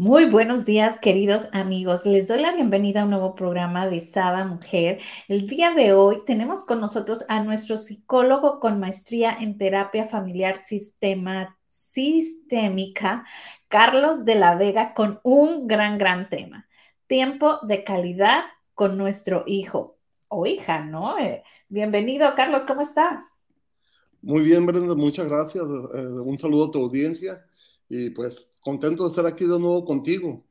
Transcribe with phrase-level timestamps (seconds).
[0.00, 2.06] muy buenos días, queridos amigos.
[2.06, 4.98] Les doy la bienvenida a un nuevo programa de Sada Mujer.
[5.28, 10.56] El día de hoy tenemos con nosotros a nuestro psicólogo con maestría en terapia familiar
[10.56, 13.26] sistema, sistémica,
[13.68, 16.66] Carlos de la Vega, con un gran, gran tema.
[17.06, 21.18] Tiempo de calidad con nuestro hijo o hija, ¿no?
[21.18, 23.22] Eh, bienvenido, Carlos, ¿cómo está?
[24.22, 25.62] Muy bien, Brenda, muchas gracias.
[25.62, 27.44] Eh, un saludo a tu audiencia
[27.90, 30.42] y pues contento de estar aquí de nuevo contigo.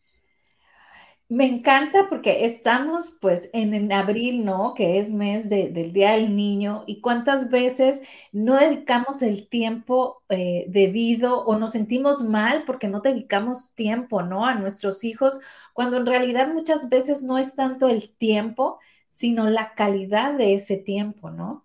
[1.32, 4.74] Me encanta porque estamos pues en, abril, ¿no?
[4.74, 10.66] Que es mes del Día del Niño y cuántas veces no dedicamos el tiempo eh,
[10.70, 14.44] debido o nos sentimos mal porque no dedicamos tiempo, ¿no?
[14.44, 15.40] A nuestros hijos,
[15.74, 20.78] cuando en realidad muchas veces no es tanto el tiempo, sino la calidad de ese
[20.78, 21.64] tiempo, ¿no?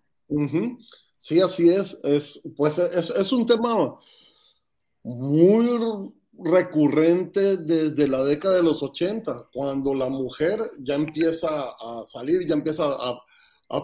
[1.16, 1.98] Sí, así es.
[2.04, 3.98] es pues es, es un tema
[5.04, 12.46] muy recurrente desde la década de los 80, cuando la mujer ya empieza a salir,
[12.46, 13.20] ya empieza a,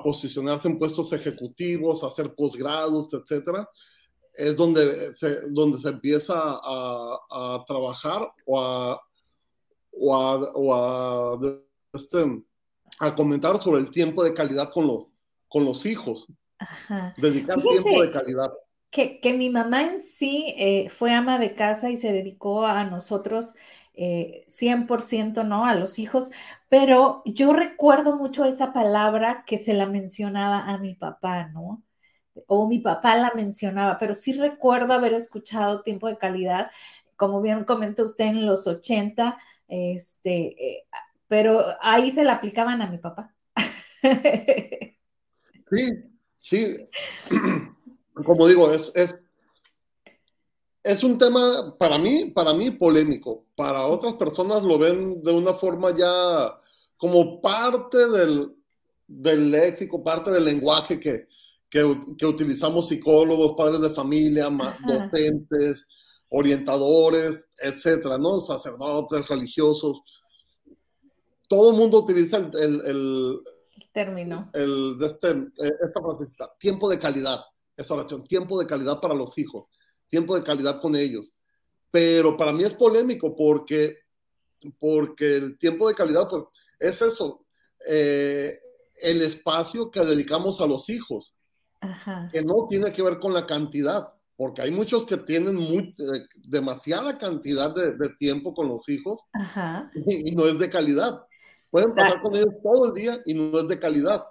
[0.04, 3.68] posicionarse en puestos ejecutivos, a hacer posgrados, etcétera,
[4.34, 9.00] es donde se, donde se empieza a, trabajar o a,
[9.92, 11.40] o
[11.92, 12.44] este,
[13.00, 15.06] a, comentar sobre el tiempo de calidad con, los
[15.48, 16.26] con los hijos.
[17.16, 18.52] Dedicar tiempo de calidad
[18.90, 23.54] que, mi mamá en sí eh, fue ama de casa y se dedicó a nosotros
[24.48, 25.64] 100%, eh, ¿no?
[25.64, 26.30] A los hijos,
[26.68, 31.82] pero yo recuerdo mucho esa palabra que se la mencionaba a mi papá, ¿no?
[32.46, 36.70] O mi papá la mencionaba, pero sí recuerdo haber escuchado tiempo de calidad,
[37.16, 39.36] como bien comentó usted en los 80,
[39.68, 40.86] este, eh,
[41.28, 43.34] pero ahí se la aplicaban a mi papá.
[45.70, 45.86] Sí,
[46.38, 46.76] sí.
[48.24, 49.16] como digo, es, es,
[50.82, 53.44] es un tema para mí, para mí polémico.
[53.54, 56.58] Para otras personas lo ven de una forma ya
[56.96, 58.54] como parte del,
[59.06, 61.28] del léxico, parte del lenguaje que,
[61.68, 64.48] que, utilizamos psicólogos, padres de familia,
[64.86, 65.88] docentes,
[66.28, 68.40] orientadores, etcétera, ¿no?
[68.40, 70.00] Sacerdotes, religiosos.
[71.48, 73.40] Todo el mundo utiliza el, el,
[73.92, 74.50] término.
[74.52, 76.26] El, de este, esta frase,
[76.58, 77.40] tiempo de calidad
[77.80, 79.66] esa oración, tiempo de calidad para los hijos,
[80.08, 81.30] tiempo de calidad con ellos.
[81.90, 83.98] Pero para mí es polémico porque,
[84.78, 86.44] porque el tiempo de calidad, pues,
[86.78, 87.40] es eso,
[87.86, 88.60] eh,
[89.02, 91.34] el espacio que dedicamos a los hijos,
[92.30, 96.26] que no tiene que ver con la cantidad, porque hay muchos que tienen muy, eh,
[96.44, 99.20] demasiada cantidad de, tiempo con los hijos
[100.06, 101.20] Y, no es de calidad.
[101.70, 104.24] Pueden pasar con ellos todo el día y no es de calidad.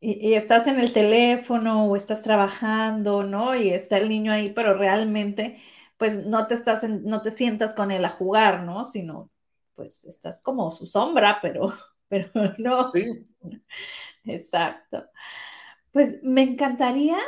[0.00, 3.54] Y, estás en el teléfono o estás trabajando, ¿no?
[3.54, 5.58] Y está el niño ahí, pero realmente,
[5.96, 8.84] pues no te estás, no te sientas con él a jugar, ¿no?
[8.84, 9.30] Sino,
[9.74, 11.72] pues estás como su sombra, pero,
[12.08, 12.92] pero no.
[12.92, 13.26] Sí.
[14.24, 15.04] Exacto.
[15.92, 17.18] Pues me encantaría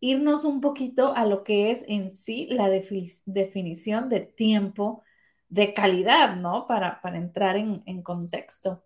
[0.00, 5.02] irnos un poquito a lo que es en sí la definición de tiempo
[5.48, 6.66] de calidad, ¿no?
[6.66, 8.84] Para, para entrar en, en contexto.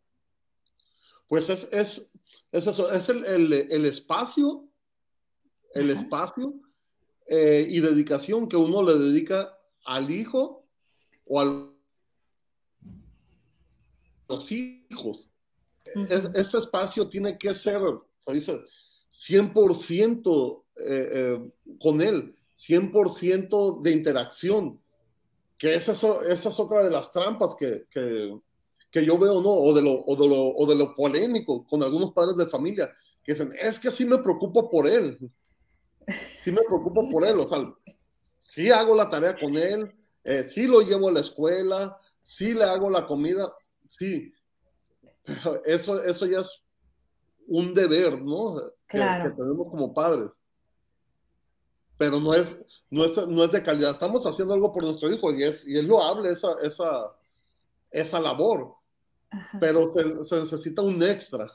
[1.28, 2.10] Pues es, es,
[2.52, 4.68] es eso, es el, el, el espacio,
[5.74, 6.54] el espacio
[7.26, 10.66] eh, y dedicación que uno le dedica al hijo
[11.26, 11.72] o a
[14.28, 15.30] los hijos.
[16.34, 17.80] este espacio tiene que ser,
[18.26, 18.60] dice,
[19.12, 24.80] 100% eh, eh, con él, 100% de interacción,
[25.56, 28.38] que esa, esa es otra de las trampas que, que
[28.92, 29.50] que yo veo, ¿no?
[29.50, 32.94] O de, lo, o, de lo, o de lo polémico con algunos padres de familia,
[33.24, 35.18] que dicen, es que sí me preocupo por él.
[36.38, 37.74] Sí me preocupo por él, o sea,
[38.38, 39.90] sí hago la tarea con él,
[40.24, 43.50] eh, sí lo llevo a la escuela, sí le hago la comida,
[43.88, 44.30] sí.
[45.24, 46.62] Pero eso, eso ya es
[47.46, 48.56] un deber, ¿no?
[48.86, 50.28] Que, tenemos como padres.
[51.96, 52.58] Pero no es,
[52.90, 53.92] no es, no es de calidad.
[53.92, 57.16] Estamos haciendo algo por nuestro hijo y es, y es loable esa, esa,
[57.90, 58.81] esa labor
[59.61, 59.93] pero
[60.23, 61.46] se, necesita un extra.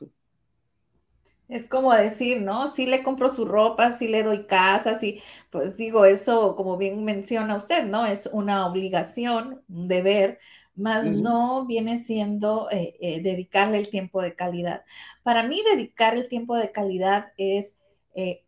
[1.48, 2.68] Es como decir, ¿no?
[2.68, 7.06] Sí le compro su ropa, sí le doy casa, sí, pues digo, eso, como bien
[7.06, 8.06] menciona usted, ¿no?
[8.06, 10.40] Es una obligación, un deber,
[10.78, 14.84] más no viene siendo eh, eh, dedicarle el tiempo de calidad.
[15.24, 17.78] Para mí, dedicar el tiempo de calidad es
[18.14, 18.46] eh,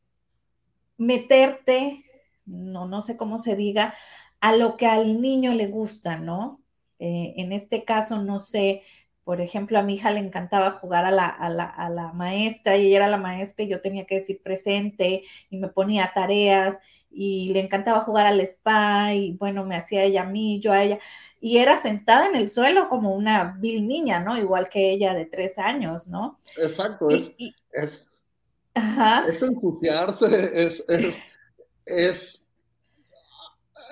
[0.98, 2.06] meterte,
[2.46, 3.96] no, no sé cómo se diga,
[4.42, 6.62] a lo que al niño le gusta, ¿no?
[7.02, 8.82] en este caso, no sé,
[9.30, 13.18] por ejemplo, a mi hija le encantaba jugar a la, maestra y ella era la
[13.18, 15.22] maestra y yo tenía que decir presente
[15.52, 16.80] y me ponía tareas
[17.12, 20.82] y le encantaba jugar al spa y bueno, me hacía ella a mí, yo a
[20.82, 20.98] ella.
[21.40, 24.36] Y era sentada en el suelo como una vil niña, ¿no?
[24.36, 26.36] Igual que ella de tres años, ¿no?
[26.58, 27.32] Exacto, es,
[27.72, 28.08] es,
[29.28, 30.84] es, ensuciarse, es,
[31.86, 32.48] es,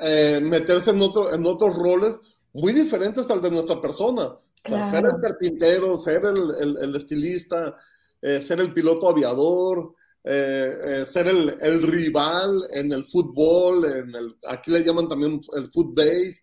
[0.01, 2.15] eh, meterse en, otro, en otros roles
[2.53, 7.75] muy diferentes al de nuestra persona ser el carpintero, ser el, estilista,
[8.21, 9.93] eh, ser el piloto aviador,
[10.23, 15.71] eh, eh, ser el, rival en el fútbol, en el, aquí le llaman también el
[15.71, 16.41] footbase,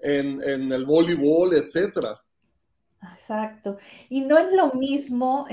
[0.00, 2.20] en, en el voleibol, etcétera.
[3.12, 3.76] Exacto.
[4.08, 5.46] Y no es lo mismo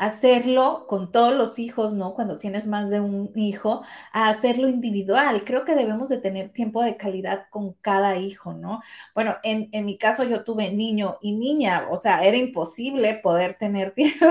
[0.00, 2.14] hacerlo con todos los hijos, ¿no?
[2.14, 3.82] Cuando tienes más de un hijo,
[4.12, 5.44] a hacerlo individual.
[5.44, 8.80] Creo que debemos de tener tiempo de calidad con cada hijo, ¿no?
[9.14, 13.90] Bueno, en, mi caso yo tuve niño y niña, o sea, era imposible poder tener
[13.94, 14.26] tiempo.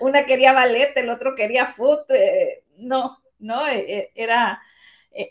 [0.00, 4.60] Una quería ballet, el otro quería foot, eh, no, no, eh, eh, era...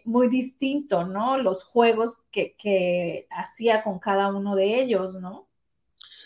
[0.05, 1.37] muy distinto, ¿no?
[1.37, 5.47] Los juegos que, que hacía con cada uno de ellos, ¿no?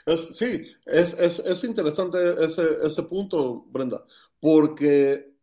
[0.06, 4.06] Sí, es, interesante ese, punto, Brenda,
[4.40, 5.34] porque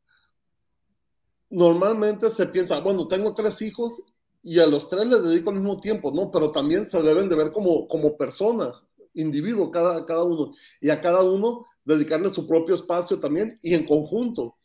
[1.50, 4.00] normalmente se piensa, bueno, tengo tres hijos
[4.42, 6.30] y a los tres les dedico al mismo tiempo, ¿no?
[6.30, 8.72] Pero también se deben de ver como, como persona,
[9.14, 13.86] individuo, cada, cada uno, y a cada uno dedicarle su propio espacio también y en
[13.86, 14.56] conjunto.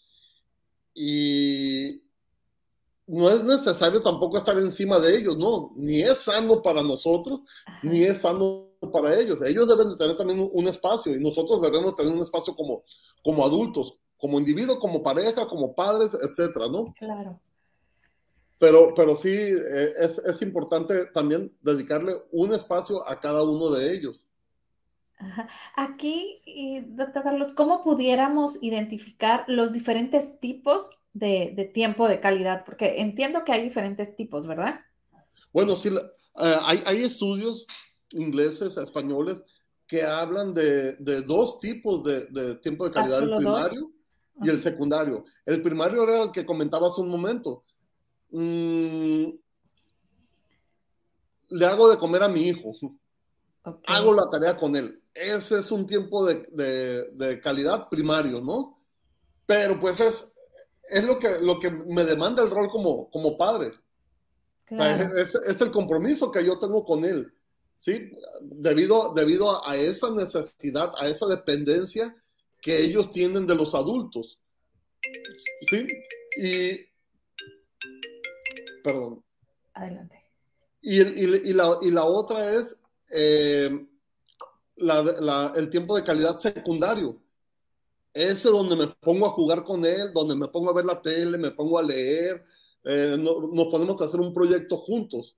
[0.94, 2.02] Y
[3.08, 7.42] no es necesario tampoco estar encima de ellos, no, ni es sano para nosotros,
[7.84, 9.40] ni es sano para ellos.
[9.42, 12.84] Ellos deben de tener también un, espacio y nosotros debemos tener un espacio como,
[13.24, 16.94] como adultos, como individuos, como pareja, como padres, etcétera, ¿no?
[16.98, 17.40] Claro.
[18.60, 23.94] Pero, pero sí, eh, es, es importante también dedicarle un espacio a cada uno de
[23.94, 24.26] ellos.
[25.76, 26.42] Aquí,
[26.90, 32.64] doctor Carlos, ¿cómo pudiéramos identificar los diferentes tipos de, de, tiempo de calidad?
[32.66, 34.82] Porque entiendo que hay diferentes tipos, ¿verdad?
[35.52, 37.66] Bueno, sí, eh, hay, hay, estudios
[38.12, 39.42] ingleses, españoles,
[39.88, 40.96] que hablan de,
[41.26, 43.92] dos tipos de, tiempo de calidad, el primario
[44.42, 45.26] y el secundario.
[45.46, 47.64] El primario era el que comentaba hace un momento.
[48.32, 49.30] Mm,
[51.50, 52.74] le hago de comer a mi hijo.
[53.88, 55.02] Hago la tarea con él.
[55.14, 58.78] Ese es un tiempo de, calidad primario, ¿no?
[59.46, 60.34] Pero pues es,
[60.92, 63.72] es lo, que, lo que me demanda el rol como, como padre.
[64.70, 67.34] es, el compromiso que yo tengo con él.
[67.78, 68.12] ¿Sí?
[68.42, 72.16] Debido, debido a esa necesidad, a esa dependencia
[72.62, 74.38] que ellos tienen de los adultos.
[75.70, 75.88] ¿Sí?
[76.38, 76.80] Y...
[78.84, 79.24] Perdón.
[79.74, 80.16] Adelante.
[80.82, 82.76] Y, y, la, y la, otra es
[83.14, 83.86] eh,
[84.78, 87.22] el tiempo de calidad secundario.
[88.14, 91.38] Ese donde me pongo a jugar con él, donde me pongo a ver la tele,
[91.38, 92.44] me pongo a leer,
[92.84, 95.36] eh, nos podemos hacer un proyecto juntos.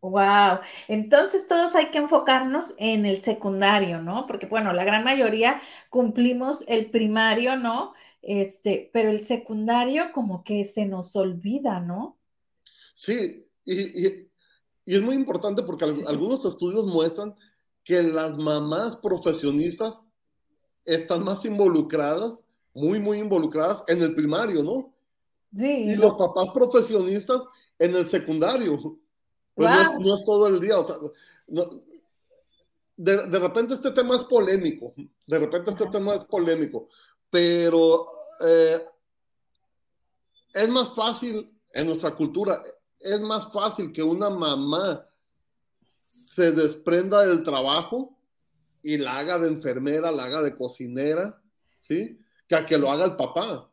[0.00, 4.26] Wow, entonces todos hay que enfocarnos en el secundario, ¿no?
[4.26, 7.94] Porque bueno, la gran mayoría cumplimos el primario, ¿no?
[8.22, 12.16] Este, pero el secundario como que se nos olvida, ¿no?
[12.94, 14.28] Sí, y,
[14.86, 17.34] es muy importante porque algunos estudios muestran
[17.82, 20.00] que las mamás profesionistas
[20.84, 22.34] están más involucradas,
[22.72, 24.94] muy, muy involucradas en el primario, ¿no?
[25.52, 25.90] Sí.
[25.90, 27.44] Y los papás profesionistas
[27.80, 28.98] en el secundario.
[29.58, 30.76] Pues no, es, todo el día.
[32.96, 34.94] de, repente este tema es polémico.
[35.26, 36.88] De repente este tema es polémico.
[37.28, 38.06] Pero
[38.46, 38.84] eh,
[40.54, 42.62] es más fácil en nuestra cultura,
[43.00, 45.04] es más fácil que una mamá
[45.74, 48.16] se desprenda del trabajo
[48.80, 51.42] y la haga de enfermera, la haga de cocinera,
[51.78, 52.20] ¿sí?
[52.46, 53.68] Que a que lo haga el papá.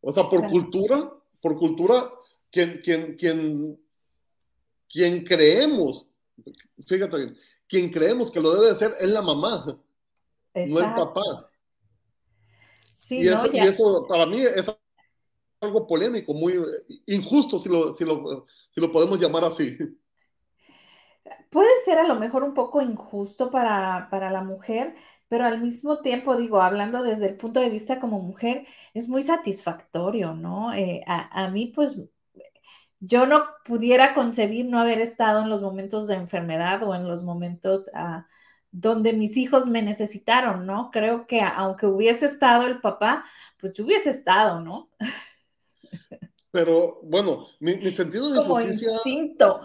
[0.00, 2.10] O sea, por cultura, por cultura,
[2.50, 3.81] quien, quien, quien
[4.92, 6.06] quien creemos,
[6.86, 9.64] fíjate bien, quien creemos que lo debe hacer es la mamá,
[10.54, 11.48] no el papá.
[12.94, 14.70] Sí, y, eso, para mí es
[15.60, 16.54] algo polémico, muy
[17.06, 19.76] injusto si lo, si lo, podemos llamar así.
[21.50, 24.94] Puede ser a lo mejor un poco injusto para, para la mujer,
[25.32, 29.22] pero al mismo tiempo, digo, hablando desde el punto de vista como mujer, es muy
[29.22, 30.74] satisfactorio, ¿no?
[30.74, 31.96] Eh, a, mí, pues,
[33.04, 37.24] yo no pudiera concebir no haber estado en los momentos de enfermedad o en los
[37.24, 38.26] momentos ah,
[38.70, 40.90] donde mis hijos me necesitaron, ¿no?
[40.92, 43.24] Creo que aunque hubiese estado el papá,
[43.58, 44.88] pues yo hubiese estado, ¿no?
[46.52, 49.60] Pero bueno, mi, sentido de Como instinto.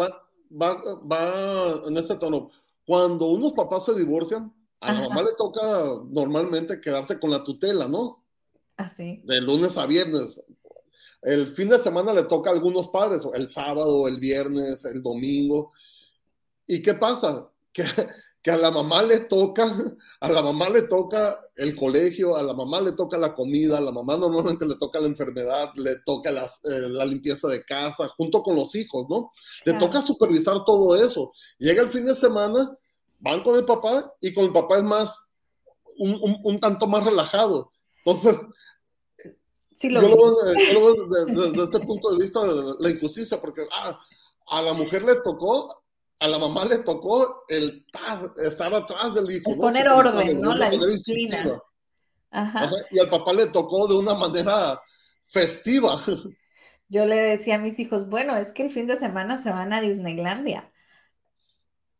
[0.00, 0.08] Va,
[0.50, 2.50] va, va en este tono.
[2.86, 5.60] Cuando unos papás se divorcian, a la mamá le toca
[6.08, 8.24] normalmente quedarse con la tutela, ¿no?
[8.78, 9.20] Así.
[9.24, 10.40] de lunes a viernes.
[11.22, 15.72] El fin de semana le toca a algunos padres, el sábado, el viernes, el domingo.
[16.66, 17.48] ¿Y qué pasa?
[17.70, 17.84] Que,
[18.42, 19.76] que a la mamá le toca,
[20.20, 23.80] a la mamá le toca el colegio, a la mamá le toca la comida, a
[23.80, 28.42] la mamá normalmente le toca la enfermedad, le toca eh, la limpieza de casa, junto
[28.42, 29.32] con los hijos, ¿no?
[29.64, 31.30] Le toca supervisar todo eso.
[31.58, 32.76] Llega el fin de semana
[33.20, 35.26] van con el papá y con el papá es más,
[35.98, 37.72] un, un, tanto más relajado.
[38.04, 38.40] Entonces,
[39.78, 43.98] sí, lo yo, lo veo, desde, este punto de vista de la injusticia, porque ah,
[44.48, 45.84] a la mujer le tocó,
[46.18, 47.86] a la mamá le tocó el
[48.44, 49.56] estar atrás del hijo.
[49.56, 50.54] poner orden, ¿no?
[50.54, 51.62] La disciplina.
[52.30, 52.68] Ajá.
[52.90, 54.82] y al papá le tocó de una manera
[55.24, 56.02] festiva.
[56.88, 59.72] Yo le decía a mis hijos, bueno, es que el fin de semana se van
[59.72, 60.70] a Disneylandia.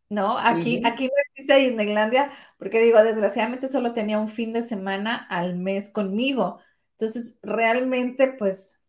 [0.09, 0.39] ¿no?
[0.39, 5.57] Aquí, aquí no existe Disneylandia porque digo, desgraciadamente solo tenía un fin de semana al
[5.57, 6.61] mes conmigo.
[6.99, 8.81] Entonces, realmente, pues,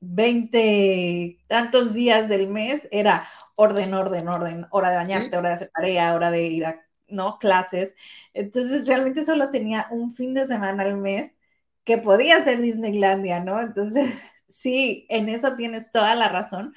[0.00, 5.70] 20 tantos días del mes era orden, orden, orden, hora de bañarte, hora de hacer
[5.74, 7.38] tarea, hora de ir a, ¿no?
[7.38, 7.96] Clases.
[8.34, 11.36] Entonces, realmente solo tenía un fin de semana al mes
[11.84, 13.60] que podía ser Disneylandia, ¿no?
[13.60, 16.74] Entonces, sí, en eso tienes toda la razón.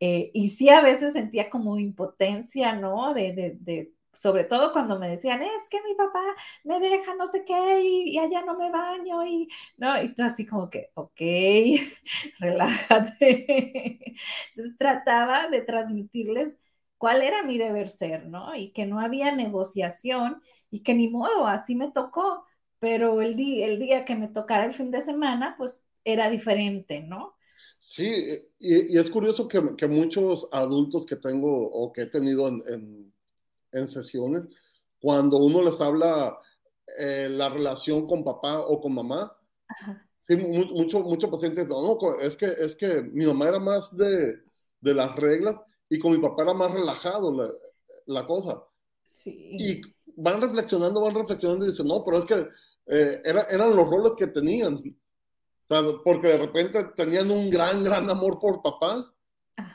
[0.00, 3.14] Eh, y sí a veces sentía como impotencia, ¿no?
[3.14, 6.22] De, de, de, sobre todo cuando me decían, es que mi papá
[6.64, 10.00] me deja no sé qué y, allá no me baño y, ¿no?
[10.02, 11.20] Y tú así como que, ok,
[12.38, 13.98] relájate.
[14.56, 16.58] Entonces trataba de transmitirles
[16.98, 18.54] cuál era mi deber ser, ¿no?
[18.54, 22.44] Y que no había negociación y que ni modo, así me tocó,
[22.78, 27.02] pero el, día el día que me tocara el fin de semana, pues era diferente,
[27.02, 27.36] ¿no?
[27.78, 28.10] Sí,
[28.58, 33.05] y, es curioso que, que, muchos adultos que tengo o que he tenido en, en,
[33.84, 34.44] sesiones,
[35.00, 36.36] cuando uno les habla
[36.98, 39.36] eh, la relación con papá o con mamá,
[40.22, 44.42] sí, muchos mucho pacientes no, no, es que, es que mi mamá era más de,
[44.80, 47.50] de las reglas y con mi papá era más relajado la,
[48.06, 48.62] la cosa.
[49.04, 49.56] Sí.
[49.58, 49.80] Y
[50.16, 52.48] van reflexionando, van reflexionando y dicen, no, pero es que
[52.86, 54.82] eh, era, eran los roles que tenían
[56.04, 59.12] porque de repente tenían un gran, gran amor por papá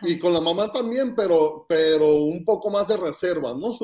[0.02, 3.78] y con la mamá también, pero, pero un poco más de reserva, ¿no?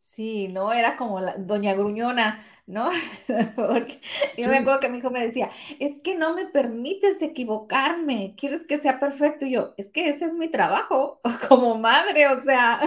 [0.00, 2.88] Sí, no, era como la doña Gruñona, ¿no?
[3.56, 4.00] Porque
[4.38, 5.50] yo me acuerdo que mi hijo me decía,
[5.80, 9.44] es que no me permites equivocarme, quieres que sea perfecto.
[9.44, 12.80] Y yo, es que ese es mi trabajo como madre, o sea.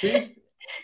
[0.00, 0.39] Sí,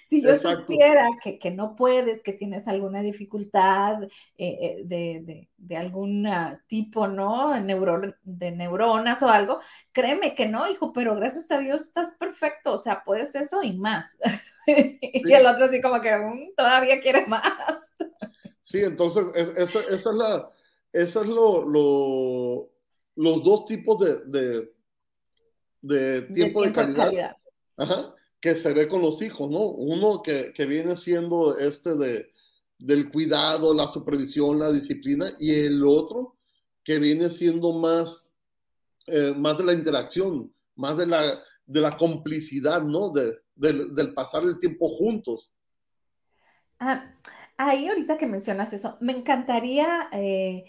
[0.06, 5.48] si yo supiera que, que, no puedes, que tienes alguna dificultad eh, eh, de, de,
[5.56, 6.28] de, algún
[6.66, 7.52] tipo, ¿no?
[7.54, 9.60] de neuronas o algo,
[9.92, 13.76] créeme que no, hijo, pero gracias a Dios estás perfecto, o sea, puedes eso y
[13.76, 14.16] más.
[14.66, 17.42] y el otro así como que mm, todavía quiere más.
[18.60, 19.24] sí, entonces,
[19.56, 20.50] esa, esa, es la,
[20.92, 22.70] esa es lo, lo,
[23.16, 24.72] los dos tipos de, de,
[25.82, 27.10] de tiempo, de calidad.
[27.10, 27.36] De calidad.
[27.78, 28.15] Ajá
[28.46, 29.58] que se ve con los hijos, ¿no?
[29.58, 32.30] Uno que, que viene siendo este de,
[32.78, 36.36] del cuidado, la supervisión, la disciplina, y el otro
[36.84, 38.28] que viene siendo más,
[39.08, 41.20] eh, más de la interacción, más de la,
[41.66, 43.10] de la complicidad, ¿no?
[43.10, 45.52] De, del pasar el tiempo juntos.
[46.78, 47.10] Ah,
[47.56, 50.08] ahí ahorita que mencionas eso, me encantaría...
[50.12, 50.66] Eh,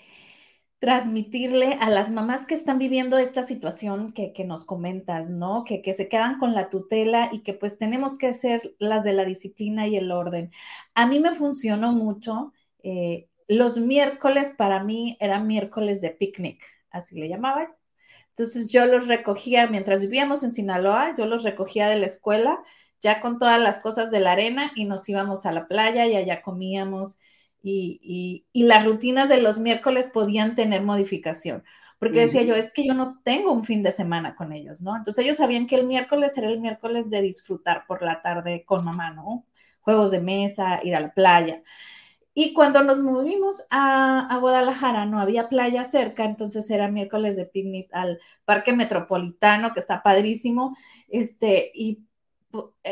[0.80, 5.64] transmitirle a las mamás que están viviendo esta situación que, nos comentas, ¿no?
[5.64, 9.14] Que, que, se quedan con la tutela y que pues tenemos que ser las de
[9.14, 10.52] la disciplina y el orden.
[10.94, 12.54] A mí me funcionó mucho.
[12.84, 17.70] Eh, los miércoles para mí eran miércoles de picnic, así le llamaban.
[18.30, 22.62] Entonces yo los recogía mientras vivíamos en Sinaloa, yo los recogía de la escuela
[23.02, 26.16] ya con todas las cosas de la arena y nos íbamos a la playa y
[26.16, 27.18] allá comíamos
[28.54, 31.64] y, las rutinas de los miércoles podían tener modificación.
[32.00, 34.96] Porque decía yo, es que yo no tengo un fin de semana con ellos, ¿no?
[34.96, 38.86] Entonces ellos sabían que el miércoles era el miércoles de disfrutar por la tarde con
[38.86, 39.46] mamá, ¿no?
[39.82, 41.64] Juegos de mesa, ir a la playa.
[42.36, 47.48] Y cuando nos movimos a, a, Guadalajara, no había playa cerca, entonces era miércoles de
[47.48, 52.07] picnic al Parque Metropolitano, que está padrísimo, este, y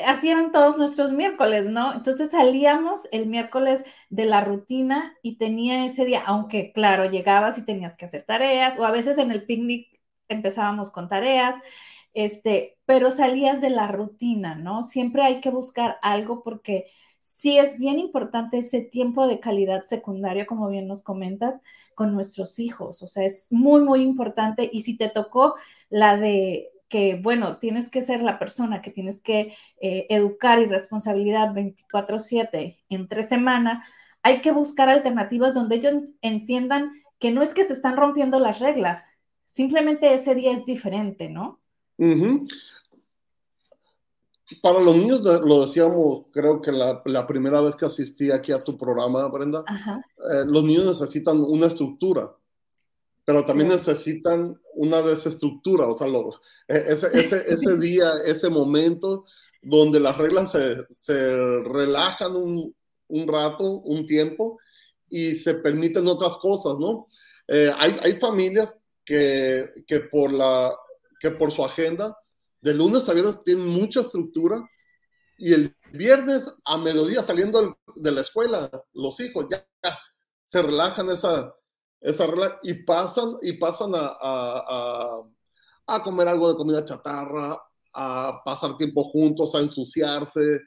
[0.06, 1.94] así eran todos nuestros miércoles, ¿no?
[1.94, 7.66] Entonces salíamos el miércoles de la rutina y tenía ese día, aunque claro, llegabas y
[7.66, 9.88] tenías que hacer tareas, o a veces en el picnic
[10.28, 11.58] empezábamos con tareas,
[12.14, 14.84] este, pero salías de la rutina, ¿no?
[14.84, 16.88] Siempre hay que buscar algo porque
[17.20, 21.62] sí es bien importante ese tiempo de calidad secundaria, como bien nos comentas,
[21.96, 23.02] con nuestros hijos.
[23.02, 24.70] O sea, es muy, muy importante.
[24.72, 25.56] Y si te tocó
[25.90, 30.66] la de que, bueno, tienes que ser la persona que tienes que eh, educar y
[30.66, 33.84] responsabilidad 24/7 entre semana,
[34.22, 38.60] hay que buscar alternativas donde ellos entiendan que no es que se están rompiendo las
[38.60, 39.08] reglas,
[39.46, 41.60] simplemente ese día es diferente, ¿no?
[44.62, 48.78] Para los niños, lo decíamos, creo que la, primera vez que asistí aquí a tu
[48.78, 52.36] programa, Brenda, eh, los niños necesitan una estructura
[53.26, 56.08] pero también necesitan una desestructura, o sea,
[56.68, 59.26] e, ese, ese, ese, día, ese momento
[59.64, 62.76] donde las reglas se, se relajan un,
[63.08, 64.60] un, rato, un tiempo,
[65.10, 67.08] y se permiten otras cosas, ¿no?
[67.48, 70.76] Eh, hay, hay, familias que, que, por la,
[71.20, 72.16] que por su agenda,
[72.62, 74.64] de lunes a viernes tienen mucha estructura,
[75.38, 79.98] y el viernes a mediodía saliendo de la escuela, los hijos ya, ya
[80.46, 81.56] se relajan esa,
[82.02, 85.22] esa regla y pasan, y pasan a, a,
[85.88, 87.58] a, comer algo de comida chatarra,
[87.94, 90.60] a pasar tiempo juntos, a ensuciarse,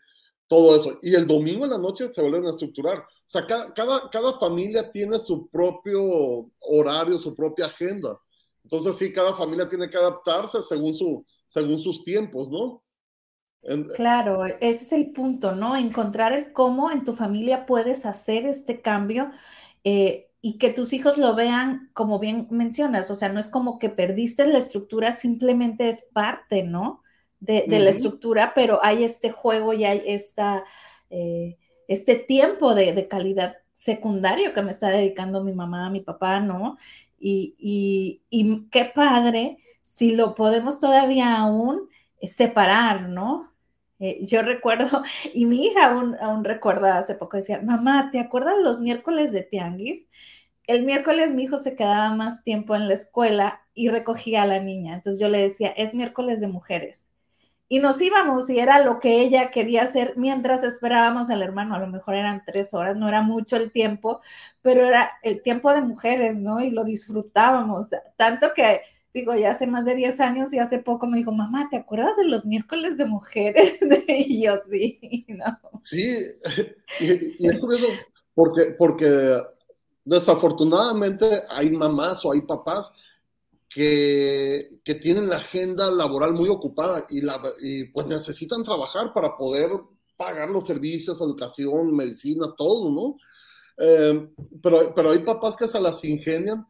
[0.47, 0.99] todo eso.
[1.03, 2.99] Y el domingo en la noche se vuelven a estructurar.
[2.99, 8.19] O sea, cada, cada, cada familia tiene su propio horario, su propia agenda.
[8.65, 12.83] Entonces, sí, cada familia tiene que adaptarse según, su, según sus tiempos, ¿no?
[13.97, 15.77] Claro, ese es el punto, ¿no?
[15.77, 19.31] Encontrar el cómo en tu familia puedes hacer este cambio.
[19.85, 23.78] Eh, y que tus hijos lo vean como bien mencionas, o sea, no es como
[23.78, 27.02] que perdiste la estructura, simplemente es parte, ¿no?
[27.40, 30.64] De, la estructura, pero hay este juego y hay esta,
[31.09, 36.76] eh, este tiempo de, calidad secundario que me está dedicando mi mamá, mi papá, ¿no?
[37.21, 38.21] Y,
[38.71, 41.88] qué padre si lo podemos todavía aún
[42.23, 43.52] separar, ¿no?
[44.00, 45.02] Eh, yo recuerdo,
[45.35, 49.42] y mi hija aún, aún, recuerda hace poco, decía, mamá, ¿te acuerdas los miércoles de
[49.42, 50.09] Tianguis?
[50.66, 54.61] El miércoles mi hijo se quedaba más tiempo en la escuela y recogía a la
[54.61, 54.94] niña.
[54.94, 57.11] Entonces yo le decía, es miércoles de mujeres.
[57.70, 61.75] Y nos íbamos y era lo que ella quería hacer mientras esperábamos al hermano.
[61.75, 64.20] A lo mejor eran tres horas, no era mucho el tiempo,
[64.62, 66.61] pero era el tiempo de mujeres, ¿no?
[66.61, 67.88] Y lo disfrutábamos.
[68.16, 68.83] Tanto que
[69.14, 72.16] digo, ya hace más de 10 años y hace poco me dijo, mamá, ¿te acuerdas
[72.16, 73.79] de los miércoles de mujeres?
[74.09, 75.59] y yo, sí, ¿no?
[75.83, 76.18] Sí,
[77.01, 77.87] y, es curioso
[78.35, 79.37] porque, porque
[80.05, 82.92] desafortunadamente hay mamás o hay papás
[83.68, 89.37] que, que tienen la agenda laboral muy ocupada y, la, y pues necesitan trabajar para
[89.37, 89.71] poder
[90.16, 93.16] pagar los servicios, educación, medicina, todo, ¿no?
[93.79, 94.29] Eh,
[94.62, 96.66] pero, pero hay papás que se las ingenian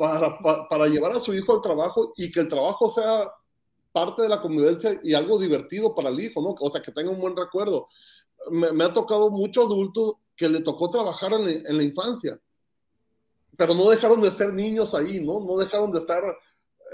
[0.00, 3.30] para, llevar a su hijo al trabajo y que el trabajo sea
[3.92, 6.54] parte de la convivencia y algo divertido para el hijo, ¿no?
[6.58, 7.86] O sea, que tenga un buen recuerdo.
[8.50, 12.40] Me, ha tocado mucho adulto que le tocó trabajar en, la infancia,
[13.58, 15.40] pero no dejaron de ser niños ahí, ¿no?
[15.40, 16.24] No dejaron de estar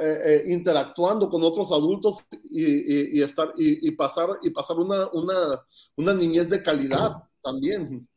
[0.01, 2.19] eh, eh, interactuando con otros adultos
[2.51, 5.35] y, estar, y, pasar, y pasar una, una,
[5.95, 8.09] una niñez de calidad también.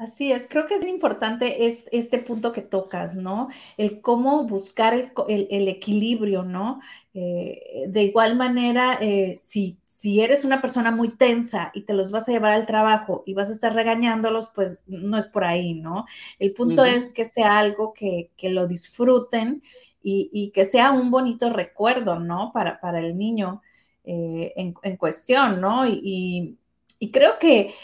[0.00, 3.48] Así es, creo que es muy importante es este punto que tocas, ¿no?
[3.76, 6.80] El cómo buscar el, equilibrio, ¿no?
[7.12, 12.10] Eh, de igual manera, eh, si, si eres una persona muy tensa y te los
[12.12, 15.74] vas a llevar al trabajo y vas a estar regañándolos, pues no es por ahí,
[15.74, 16.06] ¿no?
[16.38, 19.62] El punto es que sea algo que, lo disfruten
[20.02, 22.52] y, que sea un bonito recuerdo, ¿no?
[22.54, 23.60] Para, para el niño
[24.04, 25.86] eh, en, cuestión, ¿no?
[25.86, 26.56] y
[27.12, 27.74] creo que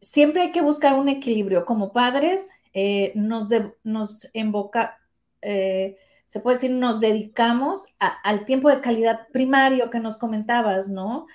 [0.00, 1.64] siempre hay que buscar un equilibrio.
[1.64, 3.48] Como padres, eh, nos,
[3.84, 4.98] nos invoca,
[5.42, 11.26] eh, se puede decir, nos dedicamos al tiempo de calidad primario que nos comentabas, ¿no?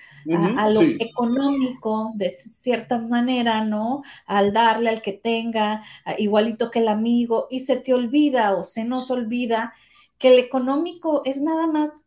[0.57, 4.03] a, lo económico, de cierta manera, ¿no?
[4.25, 5.81] Al darle al que tenga,
[6.17, 9.73] igualito que el amigo, y se te olvida o se nos olvida
[10.17, 12.03] que el económico es nada más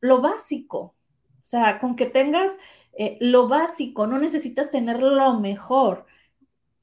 [0.00, 0.94] lo básico.
[1.40, 2.58] O sea, con que tengas
[2.94, 6.06] eh, lo básico, no necesitas tener lo mejor.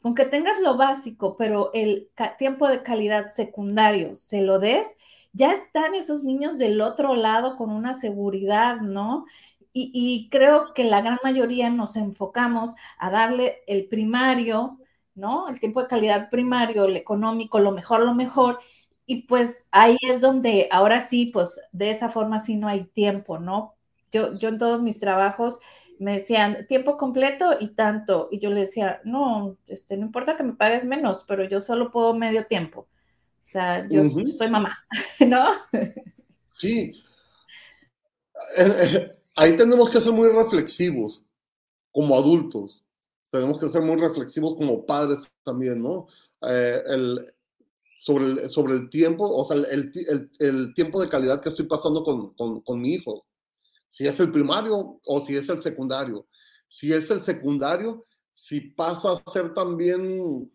[0.01, 4.87] Con que tengas lo básico, pero el tiempo de calidad secundario se lo des,
[5.33, 9.25] ya están esos niños del otro lado con una seguridad, ¿no?
[9.73, 14.79] Y, creo que la gran mayoría nos enfocamos a darle el primario,
[15.15, 15.47] ¿no?
[15.47, 18.59] El tiempo de calidad primario, el económico, lo mejor, lo mejor.
[19.05, 23.39] Y pues ahí es donde ahora sí, pues de esa forma sí no hay tiempo,
[23.39, 23.78] ¿no?
[24.11, 25.59] Yo, yo en todos mis trabajos
[25.99, 28.29] me decían tiempo completo y tanto.
[28.31, 31.91] Y yo le decía, no, este, no importa que me pagues menos, pero yo solo
[31.91, 32.87] puedo medio tiempo.
[33.43, 34.77] O sea, yo soy mamá,
[35.27, 35.45] ¿no?
[36.47, 36.93] Sí.
[38.57, 41.25] Eh, eh, ahí tenemos que ser muy reflexivos
[41.91, 42.85] como adultos.
[43.29, 46.07] Tenemos que ser muy reflexivos como padres también, ¿no?
[46.47, 47.33] Eh, el,
[47.97, 51.65] sobre, el, sobre el tiempo, o sea, el, el, el, tiempo de calidad que estoy
[51.65, 53.25] pasando con, con, con mi hijo
[53.89, 56.27] si es el primario o si es el secundario.
[56.67, 60.49] Si es el secundario, si pasa a ser también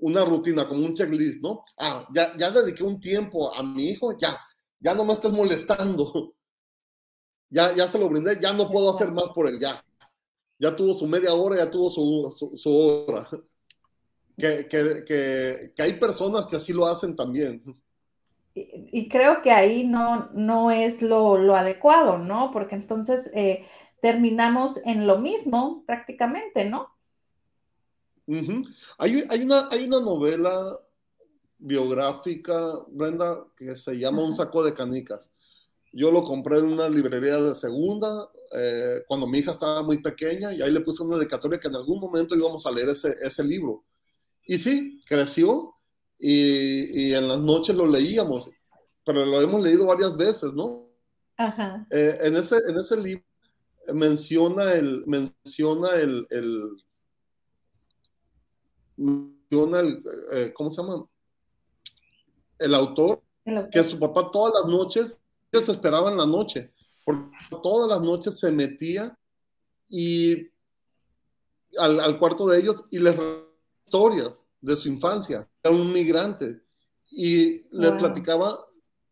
[0.00, 1.64] una rutina, como un checklist, ¿no?
[1.78, 4.38] Ah, ya, ya dediqué un tiempo a mi hijo, ya,
[4.80, 6.34] ya no me estés molestando.
[7.50, 9.80] Ya, ya se lo brindé, ya no puedo hacer más por él, ya.
[10.58, 13.28] Ya tuvo su media hora, ya tuvo su, su, hora.
[14.36, 17.62] Que, que, que, que hay personas que así lo hacen también
[18.54, 22.52] y, creo que ahí no, no es lo, lo adecuado, ¿no?
[22.52, 23.66] Porque entonces eh,
[24.00, 26.90] terminamos en lo mismo prácticamente, ¿no?
[28.96, 30.80] hay, hay, una, hay una novela
[31.58, 35.28] biográfica, Brenda, que se llama Un saco de canicas.
[35.92, 40.52] Yo lo compré en una librería de segunda eh, cuando mi hija estaba muy pequeña
[40.52, 43.44] y ahí le puse una dedicatoria que en algún momento íbamos a leer ese, ese
[43.44, 43.84] libro.
[44.46, 45.74] Y sí, creció
[46.18, 48.48] y, y, en las noches lo leíamos,
[49.04, 50.88] pero lo hemos leído varias veces, ¿no?
[51.36, 51.86] Ajá.
[51.90, 53.24] Eh, en, ese, en ese libro
[53.92, 56.82] menciona el, menciona el, el
[58.96, 61.04] menciona el, eh, ¿cómo se llama?
[62.58, 63.22] El autor,
[63.70, 65.18] que su papá todas las noches,
[65.52, 66.72] ellos esperaban la noche,
[67.04, 67.28] porque
[67.62, 69.18] todas las noches se metía
[69.88, 70.48] y
[71.76, 73.18] al, al cuarto de ellos y les
[73.84, 75.48] historias de su infancia.
[75.62, 76.62] Era un migrante
[77.10, 78.58] y le platicaba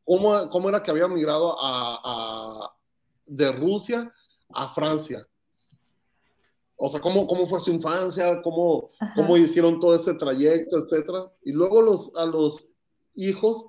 [0.05, 2.75] cómo, cómo, era que había migrado a,
[3.27, 4.13] de Rusia
[4.49, 5.27] a Francia.
[6.77, 11.31] O sea, cómo, cómo fue su infancia, cómo, cómo hicieron todo ese trayecto, etcétera.
[11.45, 12.71] Y luego los, a los
[13.15, 13.67] hijos,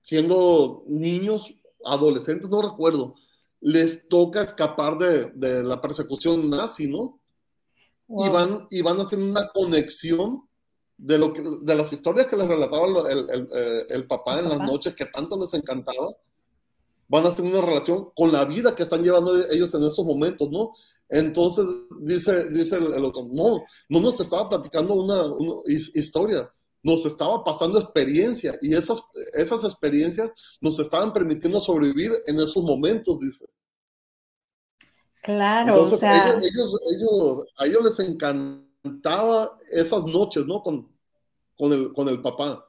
[0.00, 1.46] siendo niños,
[1.84, 3.14] adolescentes, no recuerdo,
[3.60, 7.20] les toca escapar de, de la persecución nazi, ¿no?
[8.08, 10.48] Y, van, y van haciendo una conexión
[10.96, 14.48] de, lo que, de las historias que les relataba el, el, eh, el, papá en
[14.48, 16.08] las noches que tanto les encantaba,
[17.08, 20.48] van a tener una relación con la vida que están llevando ellos en esos momentos,
[20.50, 20.72] ¿no?
[21.08, 21.64] Entonces
[22.00, 26.50] dice, dice el, otro, no, no nos estaba platicando una, una, historia,
[26.82, 29.02] nos estaba pasando experiencia y esas,
[29.34, 30.30] esas experiencias
[30.60, 33.44] nos estaban permitiendo sobrevivir en esos momentos, dice.
[35.22, 36.28] Claro, o sea...
[36.28, 40.62] ellos, ellos, ellos, a ellos les encanta cantaba esas noches, ¿no?
[40.62, 40.88] Con,
[41.56, 42.68] con, el, con el papá,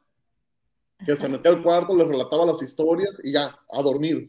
[1.05, 4.27] que se metía al cuarto, le relataba las historias y ya, a dormir.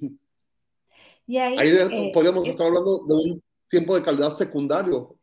[1.27, 5.17] Y ahí, eh, podríamos estar hablando de un tiempo de calidad secundario.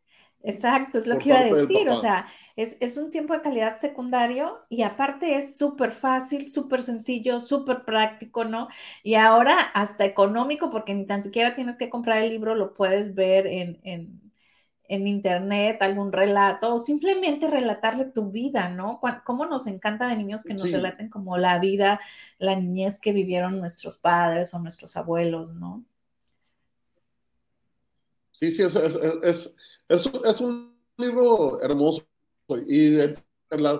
[0.45, 3.77] Exacto, es lo que iba a decir, o sea, es, es, un tiempo de calidad
[3.77, 8.67] secundario y aparte es súper fácil, súper sencillo, súper práctico, ¿no?
[9.03, 13.15] Y ahora hasta económico, porque ni tan siquiera tienes que comprar el libro, lo puedes
[13.15, 14.22] ver en, en
[14.87, 18.99] en internet algún relato o simplemente relatarle tu vida, ¿no?
[19.25, 21.99] ¿Cómo nos encanta de niños que nos relaten como la vida,
[22.37, 25.83] la niñez que vivieron nuestros padres o nuestros abuelos, ¿no?
[28.31, 29.55] Sí, sí, es, es,
[29.87, 32.05] es, es un libro hermoso
[32.67, 32.97] y
[33.49, 33.79] las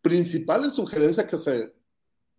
[0.00, 1.72] principales sugerencias que se,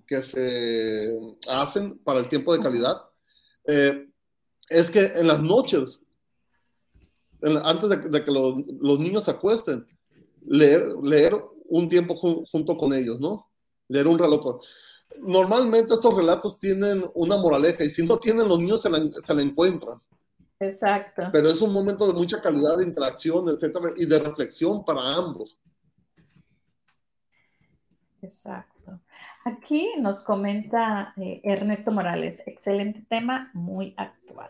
[0.05, 1.17] que se
[1.49, 2.97] hacen para el tiempo de calidad
[3.65, 4.09] eh,
[4.69, 6.01] es que en las noches
[7.63, 9.85] antes de, que los, los, niños se acuesten,
[10.45, 11.35] leer, leer
[11.67, 13.49] un tiempo junto con ellos, ¿no?
[13.87, 14.61] Leer un relato.
[15.19, 19.33] Normalmente estos relatos tienen una moraleja y si no tienen, los niños se la, se
[19.33, 19.99] la encuentran.
[20.59, 21.23] Exacto.
[21.31, 25.59] Pero es un momento de mucha calidad de interacción, etcétera, y de reflexión para ambos.
[28.21, 29.01] Exacto.
[29.43, 34.49] Aquí nos comenta eh, Ernesto Morales, excelente tema, muy actual.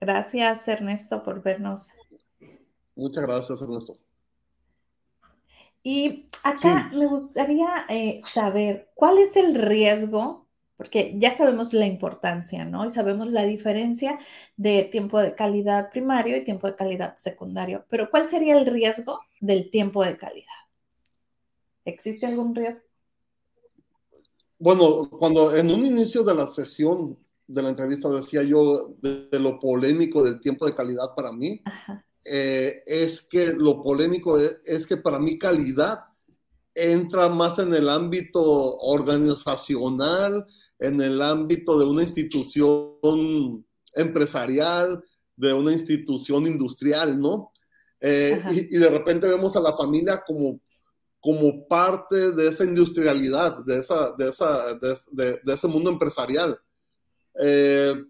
[0.00, 1.90] Gracias, Ernesto, por vernos.
[2.94, 3.98] Muchas gracias, Ernesto.
[5.82, 12.64] Y acá me gustaría eh, saber cuál es el riesgo, porque ya sabemos la importancia,
[12.64, 12.84] ¿no?
[12.84, 14.18] Y sabemos la diferencia
[14.56, 19.20] de tiempo de calidad primario y tiempo de calidad secundario, pero ¿cuál sería el riesgo
[19.40, 20.46] del tiempo de calidad?
[21.84, 22.86] ¿Existe algún riesgo?
[24.58, 27.16] Bueno, cuando en un inicio de la sesión
[27.48, 31.60] de la entrevista decía yo de, lo polémico del tiempo de calidad para mí,
[32.24, 36.00] eh, es que lo polémico es, que para mí calidad
[36.74, 40.46] entra más en el ámbito organizacional,
[40.78, 45.02] en el ámbito de una institución empresarial,
[45.34, 47.52] de una institución industrial, ¿no?
[48.00, 50.60] Eh, y, de repente vemos a la familia como,
[51.20, 56.58] como parte de esa industrialidad, de, esa, de, esa, de, ese mundo empresarial.
[57.40, 58.04] Eh,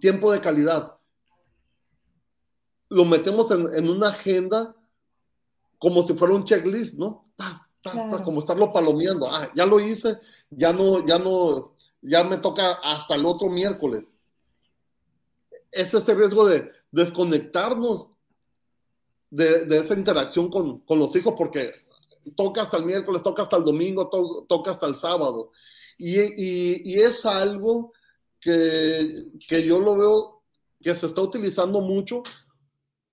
[0.00, 0.96] tiempo de calidad.
[2.88, 4.74] Lo metemos en, en, una agenda
[5.78, 7.24] como si fuera un checklist, ¿no?
[8.24, 9.28] Como estarlo palomeando.
[9.30, 10.18] Ah, ya lo hice,
[10.50, 14.04] ya no, ya no, ya me toca hasta el otro miércoles.
[15.70, 18.10] Es ese riesgo de desconectarnos
[19.30, 21.72] de, esa interacción con, los hijos, porque
[22.36, 24.08] toca hasta el miércoles, toca hasta el domingo,
[24.46, 25.52] toca hasta el sábado.
[25.96, 27.92] Y, es algo
[28.40, 30.42] que, que, yo lo veo
[30.80, 32.22] que se está utilizando mucho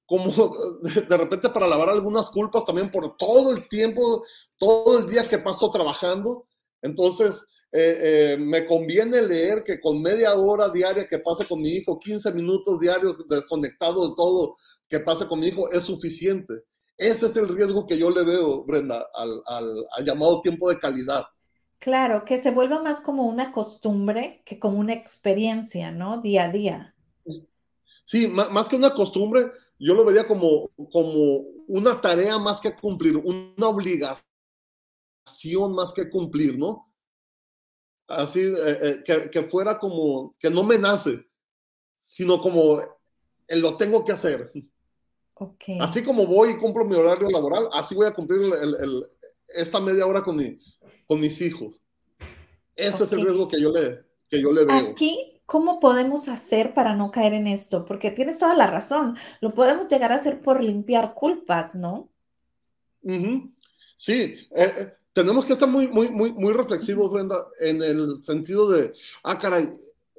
[0.08, 0.32] como
[0.82, 4.24] de, repente para lavar algunas culpas también por todo el tiempo,
[4.58, 6.48] todo el día que paso trabajando.
[6.82, 11.70] Entonces, eh, eh, me conviene leer que con media hora diaria que pase con mi
[11.70, 14.56] hijo, 15 minutos diarios desconectado de todo,
[14.88, 16.54] que pase con mi hijo, es suficiente.
[16.98, 21.24] Ese es el riesgo que yo le veo, Brenda, al, al, llamado tiempo de calidad.
[21.80, 26.22] Claro, que se vuelva más como una costumbre que como una experiencia, ¿no?
[26.22, 26.96] Día a día.
[28.04, 32.76] Sí, más, más que una costumbre, yo lo vería como, como una tarea más que
[32.76, 34.24] cumplir, una obligación
[35.76, 36.88] más que cumplir, ¿no?
[38.08, 41.26] así, eh, eh, que, fuera como, que no me nace,
[41.96, 42.82] sino como
[43.50, 44.52] lo tengo que hacer.
[45.80, 48.40] Así como voy y cumplo mi horario laboral, así voy a cumplir
[49.56, 50.60] esta media hora con, mi,
[51.08, 51.82] con mis hijos.
[52.76, 54.92] Ese es el riesgo que yo, le, que yo le veo.
[54.92, 57.86] Aquí, ¿cómo podemos hacer para no caer en esto?
[57.86, 59.18] Porque tienes toda la razón.
[59.42, 62.10] Lo podemos llegar a hacer por limpiar culpas, ¿no?
[63.96, 68.94] Sí, eh, tenemos que estar muy, muy, muy, muy reflexivos, Brenda, en el sentido de,
[69.24, 69.68] ah, caray,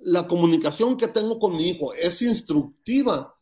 [0.01, 3.37] la comunicación que tengo con mi hijo es instructiva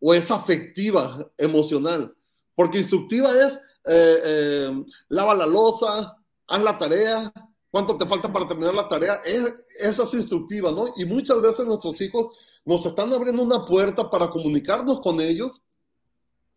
[0.00, 2.14] o es afectiva, emocional.
[2.54, 6.16] Porque instructiva es, eh, eh, lava la losa,
[6.46, 7.32] haz la tarea,
[7.70, 9.20] cuánto te falta para terminar la tarea.
[9.24, 10.92] Es, esa es instructiva, ¿no?
[10.96, 15.62] Y muchas veces nuestros hijos nos están abriendo una puerta para comunicarnos con ellos.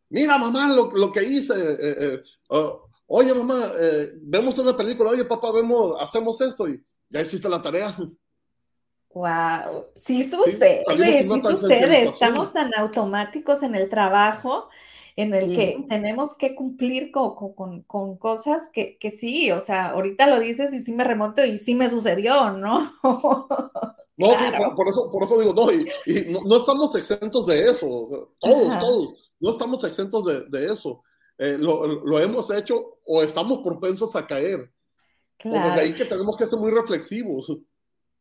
[0.09, 1.53] Mira, mamá, lo, lo que hice.
[1.55, 7.21] Eh, oh, Oye, mamá, eh, vemos una película, oye, papá, vemos, hacemos esto y ya
[7.21, 7.95] hiciste la tarea.
[9.13, 12.03] Wow, sí sucede, sí, sucede.
[12.03, 14.69] Estamos tan automáticos en el trabajo
[15.15, 17.83] en el que tenemos que cumplir con,
[18.17, 21.89] cosas que, sí, o sea, ahorita lo dices y sí me remonto y sí me
[21.89, 22.93] sucedió, ¿no?
[24.15, 24.29] No,
[24.75, 25.87] por, eso, por eso digo, no, y,
[26.45, 31.03] no, estamos exentos de eso, todos, todos, no estamos exentos de, de eso.
[31.37, 34.71] Eh, lo, hemos hecho o estamos propensos a caer.
[35.37, 35.75] Claro.
[35.75, 37.51] de ahí que tenemos que ser muy reflexivos.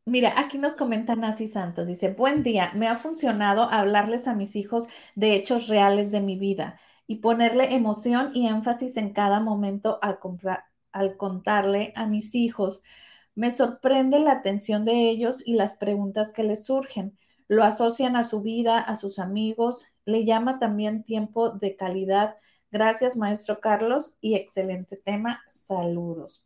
[0.05, 4.57] Mira, aquí nos comenta Nasi Santos, dice, buen día, me ha funcionado hablarles a mis
[4.57, 9.99] hijos de hechos reales de mi vida y ponerle emoción y énfasis en cada momento
[10.03, 10.19] al,
[10.93, 12.83] al contarle a mis hijos.
[13.37, 17.17] Me sorprende la atención de ellos y las preguntas que les surgen.
[17.47, 22.37] Lo asocian a su vida, a sus amigos, le llama también tiempo de calidad
[22.73, 25.43] Gracias, maestro Carlos, y excelente tema.
[25.47, 26.43] Saludos.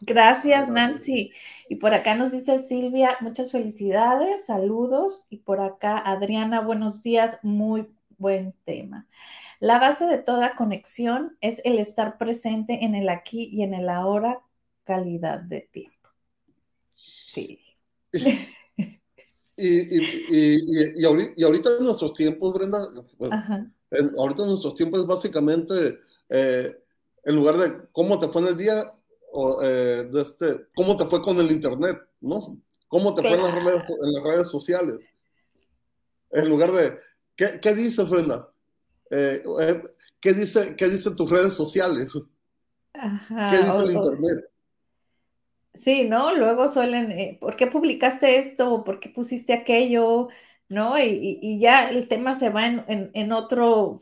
[0.00, 1.32] Gracias, Nancy.
[1.68, 5.26] Y por acá nos dice Silvia, muchas felicidades, saludos.
[5.30, 9.06] Y por acá, Adriana, buenos días, muy buen tema.
[9.60, 13.88] La base de toda conexión es el estar presente en el aquí y en el
[13.88, 14.40] ahora,
[14.84, 16.08] calidad de tiempo.
[17.26, 17.60] Sí.
[19.60, 22.78] Y, ahorita, en nuestros tiempos, Brenda,
[23.16, 23.32] pues,
[24.16, 26.78] ahorita en nuestros tiempos es básicamente, eh,
[27.24, 28.84] en lugar de cómo te fue en el día,
[29.32, 32.58] o, eh, de este, cómo te fue con el Internet, ¿no?
[32.88, 33.54] ¿Cómo te fue en las,
[34.24, 34.98] redes, sociales?
[36.30, 36.98] En lugar de,
[37.36, 38.50] ¿qué, qué dices, Brenda?
[39.10, 39.42] Eh,
[40.20, 42.12] ¿qué, dice, ¿Qué dicen tus redes sociales?
[42.92, 44.50] ¿Qué dice el Internet?
[45.74, 46.34] Sí, ¿no?
[46.34, 48.82] Luego suelen, ¿por qué publicaste esto?
[48.84, 50.28] ¿Por qué pusiste aquello?
[50.68, 50.98] ¿no?
[50.98, 54.00] Y, ya el tema se va en, otro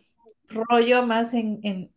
[0.49, 1.93] rollo más en,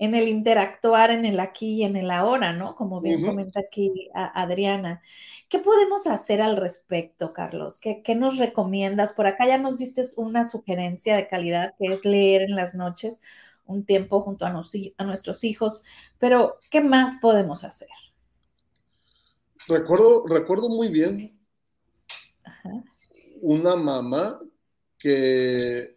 [0.00, 2.74] el interactuar en el aquí y en el ahora, ¿no?
[2.74, 5.02] Como bien comenta aquí Adriana.
[5.48, 7.78] ¿Qué podemos hacer al respecto, Carlos?
[7.78, 9.12] ¿Qué, nos recomiendas?
[9.12, 13.20] Por acá ya nos diste una sugerencia de calidad que es leer en las noches
[13.66, 15.82] un tiempo junto a, a nuestros hijos,
[16.18, 17.88] pero ¿qué más podemos hacer?
[19.68, 21.38] Recuerdo, recuerdo muy bien
[22.42, 22.82] Ajá
[23.40, 24.38] una mamá
[24.98, 25.96] que,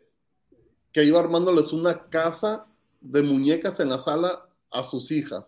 [0.91, 2.67] que iba armándoles una casa
[3.03, 5.45] de muñecas en la sala a sus hijas.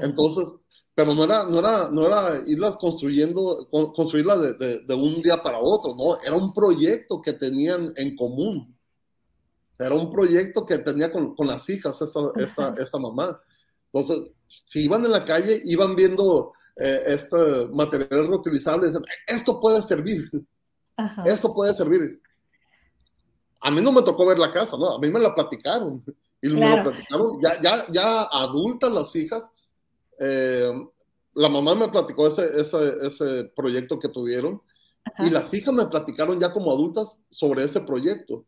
[0.00, 0.46] Entonces,
[0.94, 5.58] pero no era, no era, no era irlas construyendo, construirlas de, de, un día para
[5.60, 8.76] otro, no, era un proyecto que tenían en común.
[9.78, 13.40] Era un proyecto que tenía con, con las hijas esta, esta, esta, mamá.
[13.92, 14.32] Entonces,
[14.64, 20.28] si iban en la calle, iban viendo eh, este material reutilizable, dicen, esto puede servir,
[21.24, 22.20] esto puede servir.
[23.60, 24.96] A mí no me tocó ver la casa, ¿no?
[24.96, 26.04] A mí me la platicaron.
[26.40, 29.44] Y me la platicaron ya, ya, ya adultas las hijas,
[30.20, 30.72] eh,
[31.34, 34.60] la mamá me platicó ese, ese, ese proyecto que tuvieron
[35.20, 38.44] y las hijas me platicaron ya como adultas sobre ese proyecto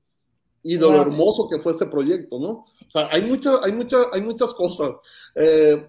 [0.63, 2.49] y de lo hermoso que fue ese proyecto, ¿no?
[2.51, 4.91] O sea, hay, muchas hay, muchas hay muchas cosas.
[5.35, 5.89] Eh,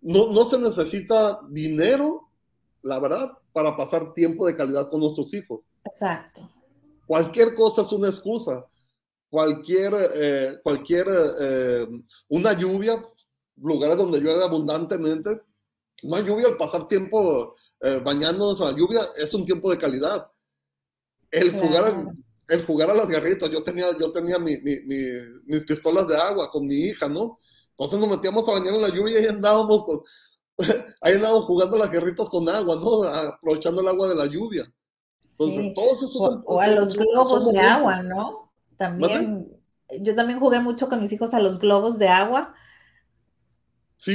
[0.00, 2.28] no, no se necesita dinero,
[2.82, 5.60] la verdad, para pasar tiempo de calidad con nuestros hijos.
[5.84, 6.48] Exacto.
[7.10, 8.64] Cualquier cosa es una excusa.
[9.28, 11.06] Cualquier, eh, cualquier,
[12.28, 13.04] una lluvia
[13.56, 15.42] lugares donde llueve abundantemente,
[16.02, 20.30] una lluvia al pasar tiempo eh, bañándonos a la lluvia es un tiempo de calidad.
[21.30, 22.14] El jugar,
[22.48, 26.74] el jugar a las garritas, yo tenía, yo tenía mis pistolas de agua con mi
[26.74, 27.38] hija, ¿no?
[27.70, 30.00] Entonces nos metíamos a bañar en la lluvia y andábamos con,
[31.00, 33.02] ahí andábamos jugando las garritas con agua, ¿no?
[33.02, 34.72] Aprovechando el agua de la lluvia.
[35.40, 38.52] Entonces, todos esos o, o, a los globos de agua, ¿no?
[38.76, 39.48] También,
[40.00, 42.54] yo también jugué mucho con mis hijos a los globos de agua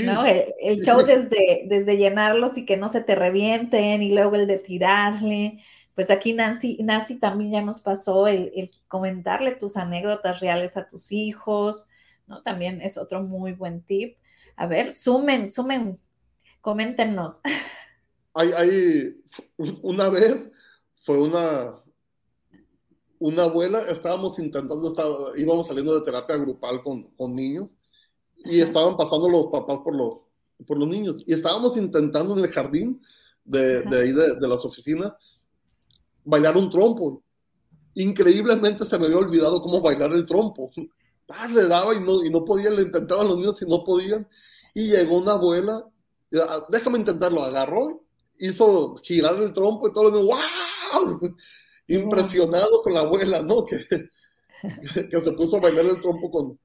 [0.05, 0.25] ¿no?
[0.25, 4.57] El, show desde, desde llenarlos y que no se te revienten y luego el de
[4.57, 5.59] tirarle.
[5.93, 11.11] Pues aquí Nancy, Nancy también ya nos pasó el, comentarle tus anécdotas reales a tus
[11.11, 11.87] hijos,
[12.27, 12.41] ¿no?
[12.41, 14.17] También es otro muy buen tip.
[14.55, 15.97] A ver, sumen, sumen,
[16.61, 17.41] coméntenos.
[18.33, 19.23] Hay, hay,
[19.81, 20.51] una vez
[21.05, 21.75] fue una,
[23.19, 24.91] una abuela, estábamos intentando,
[25.37, 27.69] íbamos saliendo de terapia grupal con, con niños
[28.37, 30.17] y estaban pasando los papás por los,
[30.65, 31.23] por los niños.
[31.27, 32.99] Y estábamos intentando en el jardín
[33.43, 35.13] de, de ahí de, de, las oficinas
[36.23, 37.21] bailar un trompo.
[37.93, 40.71] Increíblemente se me había olvidado cómo bailar el trompo.
[41.29, 44.27] Ah, le daba y no, y no podían, le intentaban los niños y no podían.
[44.73, 45.87] Y llegó una abuela,
[46.33, 48.04] ah, déjame intentarlo, agarró,
[48.39, 51.35] hizo girar el trompo y todo niños, ¡wow!
[51.87, 53.65] Impresionado con la abuela, ¿no?
[53.65, 53.77] Que,
[55.09, 56.59] que se puso a bailar el trompo con,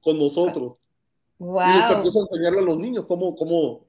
[0.00, 0.74] con nosotros.
[1.38, 3.86] Y se puso a enseñarle a los niños cómo, cómo,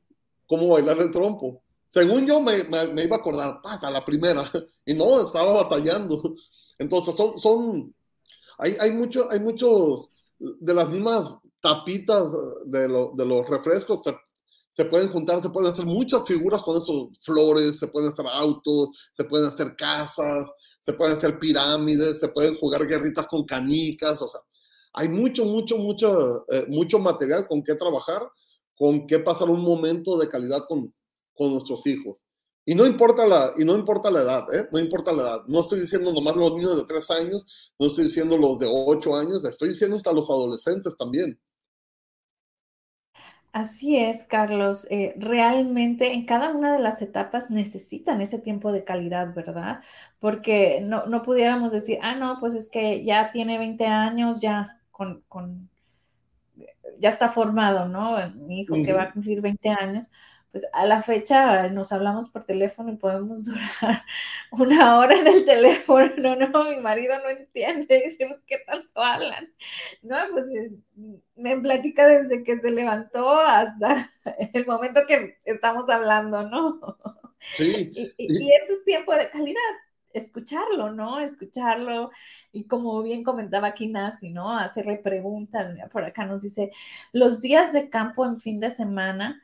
[0.48, 1.62] cómo bailar el trompo.
[1.90, 4.44] Según yo me, me, iba a acordar, a la primera,
[4.86, 6.36] y no, estaba batallando.
[6.80, 7.94] Entonces, son, son
[8.58, 12.32] hay, hay, mucho, hay muchos de las mismas tapitas
[12.66, 14.16] de, lo, de los refrescos, se,
[14.72, 18.90] se, pueden juntar, se pueden hacer muchas figuras con esos flores, se pueden hacer autos,
[19.12, 20.48] se pueden hacer casas,
[20.80, 24.42] se pueden hacer pirámides, se pueden jugar guerritas con canicas, o sea,
[24.94, 28.28] hay mucho, mucho, mucho, eh, mucho material con qué trabajar,
[28.76, 30.94] con qué pasar un momento de calidad con,
[31.34, 32.18] con nuestros hijos.
[32.66, 34.68] Y no importa la, y no importa la edad, ¿eh?
[34.72, 35.44] no importa la edad.
[35.48, 37.44] No estoy diciendo nomás los niños de tres años,
[37.80, 41.40] no estoy diciendo los de ocho años, estoy diciendo hasta los adolescentes también.
[43.54, 44.88] Así es, Carlos.
[44.92, 49.82] Eh, realmente en cada una de las etapas necesitan ese tiempo de calidad, ¿verdad?
[50.20, 54.80] Porque no, no pudiéramos decir, ah, no, pues es que ya tiene 20 años, ya
[54.92, 55.24] con,
[57.00, 58.18] ya está formado, ¿no?
[58.36, 60.12] Mi hijo que va a cumplir 20 años,
[60.52, 64.04] pues a la fecha nos hablamos por teléfono y podemos durar
[64.52, 66.02] una hora en el teléfono.
[66.18, 68.02] No, no, mi marido no entiende.
[68.06, 69.54] Dice, pues, ¿qué tanto hablan?
[70.02, 70.46] No, pues
[71.36, 74.10] me platica desde que se levantó hasta
[74.54, 76.80] el momento que estamos hablando, ¿no?
[77.56, 77.92] Sí.
[78.18, 79.58] y eso es tiempo de calidad
[80.14, 81.20] escucharlo, ¿no?
[81.20, 82.12] Escucharlo
[82.52, 84.58] y como bien comentaba aquí Nasi, ¿no?
[84.58, 85.72] Hacerle preguntas.
[85.74, 86.72] Mira, por acá nos dice,
[87.12, 89.42] los días de campo en fin de semana,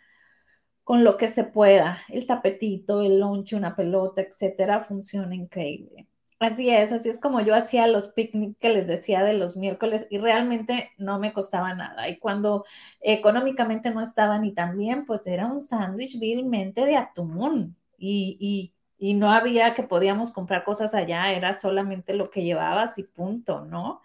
[0.88, 6.08] con lo que se pueda, el tapetito, el lunch, una pelota, etcétera, funciona increíble.
[6.40, 10.08] Así es, así es como yo hacía los picnics que les decía de los miércoles
[10.10, 12.08] y realmente no me costaba nada.
[12.10, 12.64] Y cuando
[13.02, 18.74] económicamente no estaba ni tan bien, pues era un sándwich vilmente de atún y, y
[19.00, 23.64] y no había que podíamos comprar cosas allá, era solamente lo que llevabas y punto,
[23.66, 24.02] ¿no?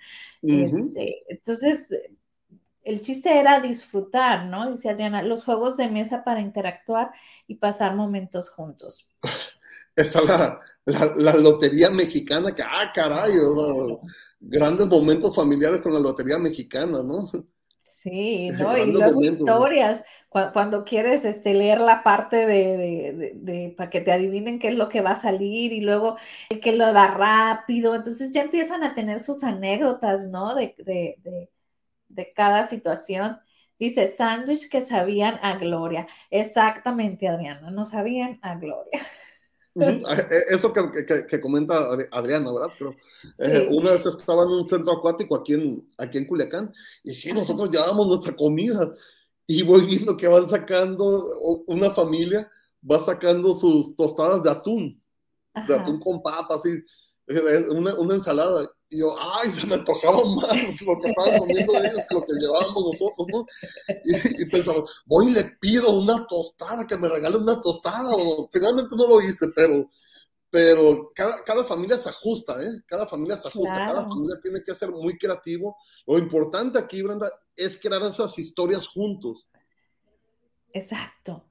[0.47, 1.89] este, entonces,
[2.85, 4.71] el chiste era disfrutar, ¿no?
[4.71, 7.13] Dice Adriana, los juegos de mesa para interactuar
[7.47, 9.09] y pasar momentos juntos.
[9.97, 10.61] Está la,
[11.17, 13.33] la, lotería mexicana, que, ah, caray,
[14.41, 17.31] grandes momentos familiares con la lotería mexicana, ¿no?
[18.03, 18.77] Sí, ¿no?
[18.77, 24.69] Y luego historias, cuando, quieres este, leer la parte de, para que te adivinen qué
[24.69, 26.17] es lo que va a salir y luego
[26.49, 30.55] el que lo da rápido, entonces ya empiezan a tener sus anécdotas, ¿no?
[30.55, 30.75] De,
[32.15, 33.39] de cada situación.
[33.79, 36.07] Dice, sándwich que sabían a gloria.
[36.31, 39.01] Exactamente, Adriana, no sabían a gloria.
[39.75, 40.03] Eh,
[40.51, 42.71] eso que, comenta Adriana, ¿verdad?
[42.79, 42.95] Pero,
[43.39, 47.33] eh, una vez estaba en un centro acuático aquí en, aquí en Culiacán y sí,
[47.33, 48.93] nosotros llevábamos nuestra comida
[49.47, 51.25] y voy viendo que van sacando,
[51.67, 52.51] una familia
[52.89, 55.03] va sacando sus tostadas de atún,
[55.67, 56.71] de atún con papas, así,
[57.29, 61.75] eh, una, una ensalada y yo, ay, se me antojaba más lo que estaban comiendo
[61.79, 63.47] ellos que lo que llevábamos nosotros, ¿no?
[64.39, 68.11] Y, pensaba, voy y le pido una tostada, que me regale una tostada.
[68.15, 69.91] O, finalmente no lo hice, pero,
[70.51, 72.83] pero cada, cada familia se ajusta, ¿eh?
[72.87, 75.75] Cada familia se ajusta, cada familia tiene que ser muy creativo.
[76.07, 79.49] Lo importante aquí, Brenda, es crear esas historias juntos.
[80.75, 81.47] Exacto.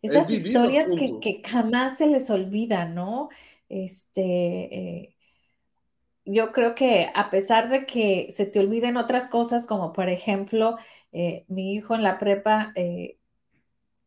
[0.00, 3.30] Esas historias que, que, jamás se les olvida, ¿no?
[3.68, 5.13] Este, eh,
[6.24, 10.78] yo creo que a pesar de que se te olviden otras cosas, como por ejemplo,
[11.12, 13.18] eh, mi hijo en la prepa, eh,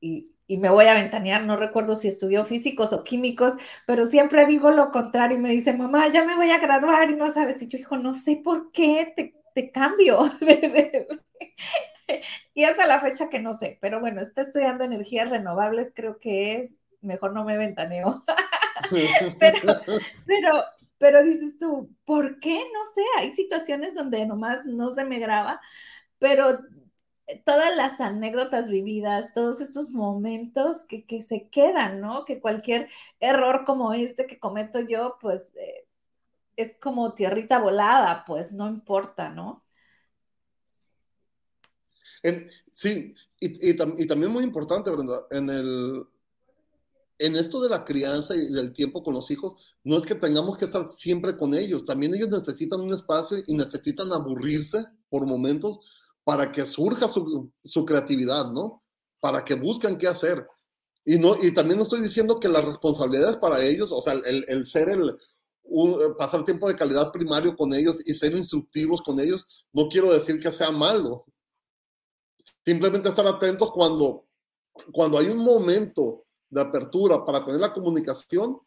[0.02, 3.56] y, me voy a ventanear, no recuerdo si estudió físicos o químicos,
[3.86, 7.16] pero siempre digo lo contrario y me dice, mamá, ya me voy a graduar y
[7.16, 10.32] no sabes, y yo hijo, no sé por qué te, te cambio.
[12.54, 16.62] y hasta la fecha que no sé, pero bueno, está estudiando energías renovables, creo que
[16.62, 18.24] es, mejor no me ventaneo.
[20.26, 20.64] pero
[20.98, 22.56] pero dices tú, ¿por qué?
[22.74, 25.62] No sé, hay situaciones donde nomás no se me graba,
[26.20, 26.60] pero
[27.46, 32.26] todas las anécdotas vividas, todos estos momentos que, se quedan, ¿no?
[32.26, 32.90] Que cualquier
[33.20, 35.88] error como este que cometo yo, pues eh,
[36.56, 39.64] es como tierrita volada, pues no importa, ¿no?
[42.74, 46.06] sí, y, y, también muy importante, Brenda, en el,
[47.20, 50.58] en esto de la crianza y del tiempo con los hijos, no es que tengamos
[50.58, 55.80] que estar siempre con ellos, también ellos necesitan un espacio y necesitan aburrirse por momentos
[56.24, 58.84] para que surja su, creatividad, ¿no?
[59.20, 60.46] Para que busquen qué hacer.
[61.06, 64.68] Y, no, y también no estoy diciendo que las responsabilidades para ellos, o sea, el,
[64.68, 65.18] ser el,
[66.18, 70.38] pasar tiempo de calidad primario con ellos y ser instructivos con ellos, no quiero decir
[70.40, 71.26] que sea malo.
[72.66, 74.28] Simplemente estar atentos cuando,
[74.92, 78.60] cuando hay un momento de apertura para tener la comunicación,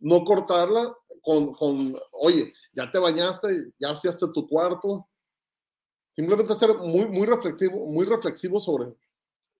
[0.00, 5.08] no cortarla con, con, oye, ya te bañaste, ya hacías tu cuarto.
[6.10, 8.92] Simplemente ser muy, muy reflexivo, muy reflexivo sobre,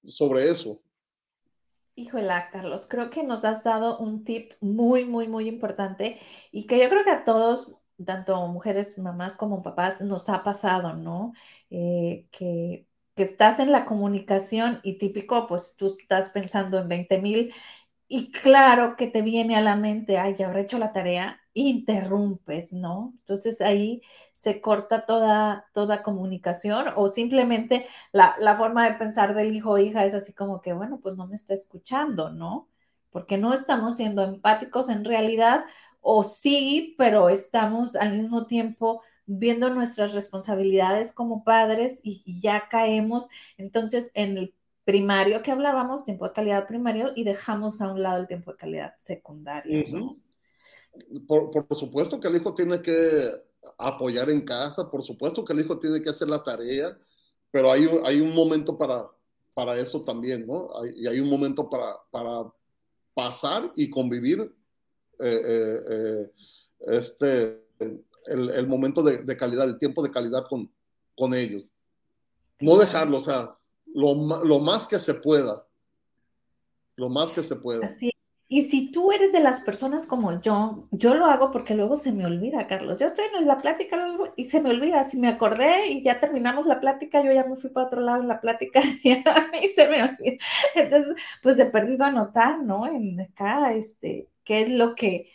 [0.05, 0.81] sobre eso.
[1.95, 6.19] Híjole, Carlos, creo que nos has dado un tip muy, muy, muy importante
[6.53, 10.95] y que yo creo que a todos, tanto mujeres, mamás como papás, nos ha pasado,
[10.95, 11.33] ¿no?
[11.71, 12.88] Eh, que
[13.19, 17.55] que estás en la comunicación y típico, pues tú estás pensando en 20 mil
[18.09, 22.73] y claro que te viene a la mente, ay, ya habré hecho la tarea, interrumpes,
[22.75, 23.15] ¿no?
[23.21, 24.03] Entonces ahí
[24.35, 29.79] se corta toda, toda comunicación o simplemente la, la forma de pensar del hijo o
[29.79, 32.69] hija es así como que, bueno, pues no me está escuchando, ¿no?
[33.11, 35.65] Porque no estamos siendo empáticos en realidad
[36.01, 43.29] o sí, pero estamos al mismo tiempo viendo nuestras responsabilidades como padres y, ya caemos
[43.59, 44.55] entonces en el
[44.85, 48.57] primario que hablábamos, tiempo de calidad primario, y dejamos a un lado el tiempo de
[48.57, 50.17] calidad secundario.
[51.27, 53.29] por, supuesto que el hijo tiene que
[53.77, 56.97] apoyar en casa, por supuesto que el hijo tiene que hacer la tarea,
[57.51, 59.07] pero hay, hay un momento para,
[59.53, 60.71] para eso también, ¿no?
[60.97, 62.51] y hay un momento para, para
[63.13, 64.41] pasar y convivir
[65.21, 66.31] eh, eh, eh,
[66.87, 67.67] este,
[68.29, 70.73] el, momento de, calidad, el tiempo de calidad con,
[71.17, 71.67] con ellos.
[72.61, 73.57] No dejarlo, o sea,
[73.87, 74.15] lo,
[74.45, 75.67] lo, más que se pueda.
[76.97, 77.87] Lo más que se pueda.
[77.87, 78.11] Así.
[78.51, 82.13] Y si tú eres de las personas como yo, yo lo hago porque luego se
[82.13, 82.99] me olvida, Carlos.
[82.99, 83.99] Yo estoy en la plática
[84.37, 85.05] y se me olvida.
[85.05, 88.23] Si me acordé y ya terminamos la plática, yo ya me fui para otro lado
[88.23, 90.39] en la plática y a mí se me olvida.
[90.75, 92.87] Entonces, pues he perdido anotar, ¿no?
[92.87, 95.31] En acá, este, qué es lo que,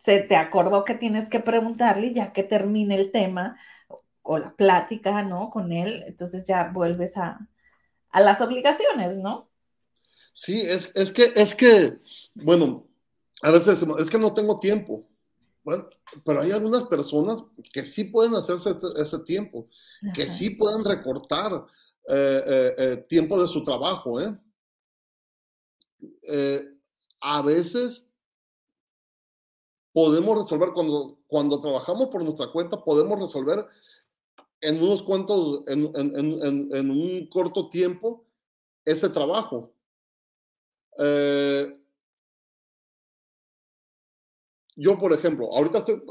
[0.00, 3.60] se te acordó que tienes que preguntarle ya que termine el tema
[4.22, 5.50] o la plática, ¿no?
[5.50, 7.38] Con él, entonces ya vuelves a,
[8.14, 9.50] las obligaciones, ¿no?
[10.32, 11.98] Sí, es, es, que, es que,
[12.34, 12.88] bueno,
[13.42, 15.06] a veces es que no tengo tiempo.
[15.62, 15.86] Bueno,
[16.24, 19.68] pero hay algunas personas que sí pueden hacerse este, ese tiempo,
[20.14, 21.52] que sí pueden recortar
[22.08, 24.18] eh, eh, eh, tiempo de su trabajo.
[24.18, 24.34] ¿eh?
[27.20, 28.09] a veces
[29.92, 33.66] podemos resolver, cuando, cuando trabajamos por nuestra cuenta, podemos resolver
[34.60, 38.26] en unos cuantos, en, en, en, un corto tiempo,
[38.84, 39.72] ese trabajo.
[40.98, 41.78] Eh,
[44.76, 46.02] yo, por ejemplo, ahorita estoy,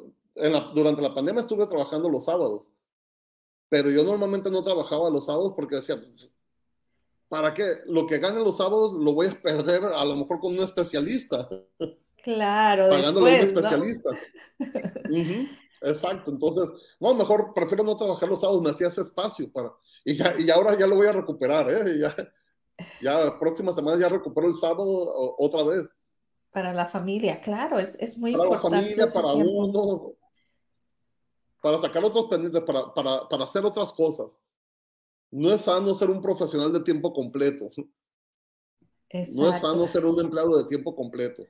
[0.73, 2.63] durante la pandemia estuve trabajando los sábados,
[3.69, 6.01] pero yo normalmente no trabajaba los sábados porque decía,
[7.27, 7.63] ¿para qué?
[7.85, 11.47] Lo que gane los sábados lo voy a perder a lo mejor con un especialista.
[12.23, 14.09] Claro, pagándole a un especialista.
[15.81, 19.71] exacto, entonces, no, mejor prefiero no trabajar los sábados, me hacía ese espacio para,
[20.03, 21.99] y, ya, y ahora ya lo voy a recuperar, ¿eh?
[21.99, 22.15] Ya,
[23.01, 24.85] ya próxima semana ya recupero el sábado
[25.37, 25.87] otra vez.
[26.51, 28.61] Para la familia, claro, es, es muy importante.
[28.61, 30.13] Para la familia, para uno,
[31.61, 34.27] para sacar otros pendientes, para, para, para hacer otras cosas.
[35.31, 37.69] No es sano ser un profesional de tiempo completo.
[39.35, 41.43] No es sano ser un empleado de tiempo completo.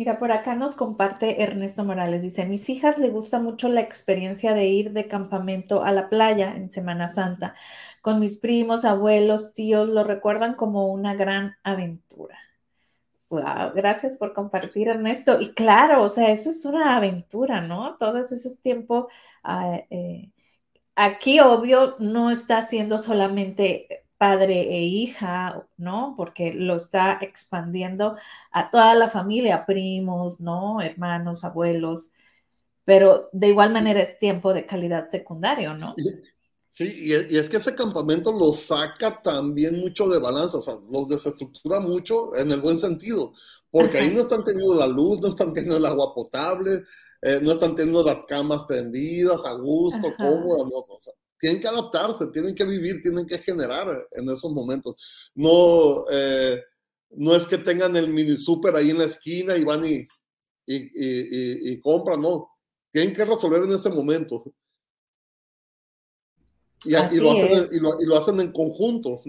[0.00, 2.22] Mira, por acá nos comparte Ernesto Morales.
[2.22, 6.56] Dice, mis hijas le gusta mucho la experiencia de ir de campamento a la playa
[6.56, 7.54] en Semana Santa.
[8.00, 12.38] Con mis primos, abuelos, tíos, lo recuerdan como una gran aventura.
[13.28, 15.38] Wow, gracias por compartir, Ernesto.
[15.38, 17.98] Y claro, o sea, eso es una aventura, ¿no?
[17.98, 19.08] Todo ese tiempo.
[19.42, 20.30] Ah, eh,
[20.96, 26.12] aquí, obvio, no está siendo solamente padre e hija, ¿no?
[26.14, 28.18] Porque lo está expandiendo
[28.52, 30.82] a toda la familia, primos, ¿no?
[30.82, 32.10] Hermanos, abuelos,
[32.84, 35.94] pero de igual manera es tiempo de calidad secundario, ¿no?
[36.68, 41.08] Sí, y es que ese campamento los saca también mucho de balanza, o sea, los
[41.08, 43.32] desestructura mucho en el buen sentido,
[43.70, 46.84] porque ahí no están teniendo la luz, no están teniendo el agua potable,
[47.22, 50.76] eh, no están teniendo las camas tendidas a gusto, cómodas, ¿no?
[50.76, 54.94] o sea, tienen que adaptarse, tienen que vivir, tienen que generar en esos momentos.
[55.34, 56.62] No, eh,
[57.10, 60.06] no es que tengan el mini super ahí en la esquina y van y,
[60.66, 62.50] y, y, compran, no.
[62.92, 64.44] Tienen que resolver en ese momento.
[66.84, 69.20] Y, lo hacen, y, lo, hacen, en conjunto.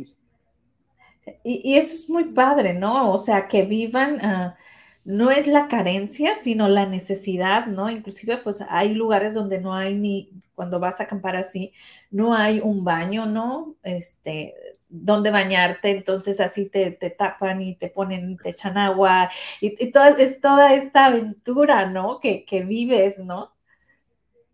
[1.44, 3.12] Y, eso es muy padre, ¿no?
[3.12, 4.58] O sea, que vivan, ah,
[5.04, 7.90] no es la carencia, sino la necesidad, ¿no?
[7.90, 11.74] Inclusive, pues hay lugares donde no hay ni, cuando vas a acampar así,
[12.12, 13.76] no hay un baño, ¿no?
[13.84, 14.54] Este,
[14.90, 19.30] donde bañarte, entonces así te, te tapan y te ponen, te echan agua,
[19.60, 22.20] y, y es toda esta aventura, ¿no?
[22.20, 23.54] Que, que, vives, ¿no?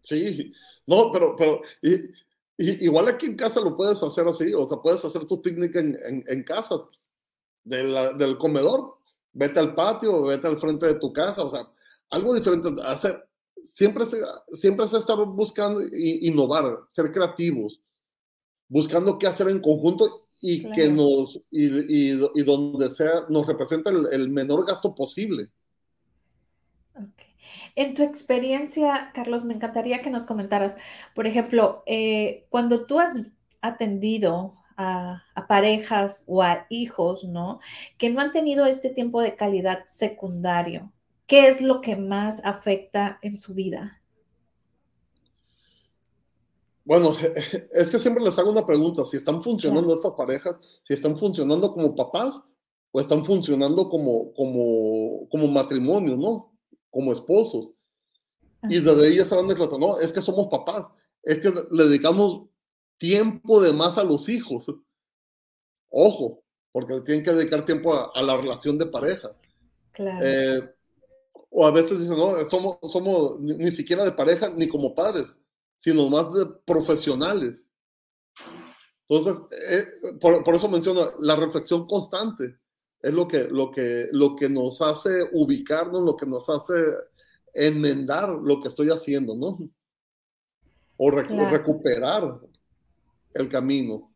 [0.02, 0.54] Sí,
[0.86, 5.04] no, pero, pero y, igual aquí en casa lo puedes hacer así, o sea, puedes
[5.04, 6.76] hacer tu picnic en, en, en casa,
[7.66, 8.97] del comedor,
[9.34, 11.68] vete al patio, vete al frente de tu casa, o sea,
[12.10, 13.28] algo diferente, hacer,
[13.64, 14.18] siempre se,
[14.52, 17.82] siempre se está buscando innovar, ser creativos,
[18.68, 24.30] buscando qué hacer en conjunto y que nos, y, y, donde sea, nos representa el,
[24.30, 25.50] menor gasto posible.
[27.76, 30.78] En tu experiencia, Carlos, me encantaría que nos comentaras,
[31.16, 33.22] por ejemplo, eh, cuando tú has
[33.62, 37.60] atendido a, parejas o a hijos, ¿no?
[37.98, 40.92] Que no han tenido este tiempo de calidad secundario.
[41.26, 44.02] ¿Qué es lo que más afecta en su vida?
[46.86, 47.16] Bueno,
[47.74, 51.74] es que siempre les hago una pregunta, si están funcionando estas parejas, si están funcionando
[51.74, 52.42] como papás
[52.92, 56.54] o están funcionando como, como, como matrimonio, ¿no?
[56.90, 57.72] Como esposos.
[58.64, 60.86] Y desde ahí ya estaban declarando, no, es que somos papás,
[61.24, 62.48] es que le dedicamos
[62.98, 64.66] tiempo de más a los hijos.
[65.90, 69.36] Ojo, porque tienen que dedicar tiempo a, la relación de pareja.
[69.92, 70.26] Claro.
[70.26, 70.76] Eh,
[71.50, 75.26] o a veces dicen, no, somos, somos ni, siquiera de pareja ni como padres,
[75.76, 77.56] sino más de profesionales.
[79.08, 82.60] Entonces, eh, por, por, eso menciono la reflexión constante.
[83.02, 86.74] Es lo que, lo, que, lo que nos hace ubicarnos, lo que nos hace
[87.54, 89.58] enmendar lo que estoy haciendo, ¿no?
[90.98, 92.40] O, recuperar
[93.34, 94.12] el camino.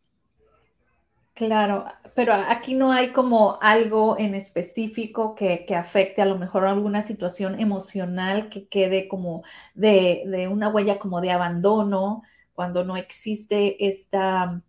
[1.33, 7.01] Claro, pero aquí no hay como algo en específico que, afecte a lo mejor alguna
[7.01, 9.43] situación emocional que quede como
[9.73, 14.61] de, una huella como de abandono, cuando no existe esta,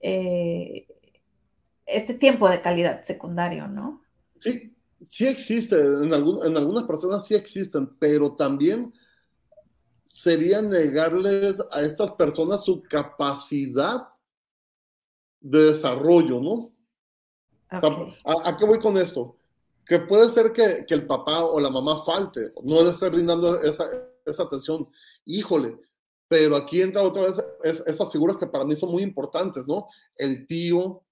[0.00, 0.86] eh,
[1.86, 4.02] este tiempo de calidad secundario, ¿no?
[4.38, 4.74] Sí,
[5.06, 8.92] sí existe, en, en algunas personas sí existen, pero también
[10.14, 14.10] sería negarle a estas personas su capacidad
[15.40, 16.72] de desarrollo, ¿no?
[18.24, 19.36] ¿A, qué voy con esto?
[19.84, 23.86] Que puede ser que, el papá o la mamá falte, no le esté brindando esa,
[24.44, 24.88] atención.
[25.24, 25.80] Híjole,
[26.28, 29.88] pero aquí entra otra vez esas figuras que para mí son muy importantes, ¿no?
[30.16, 31.02] El tío,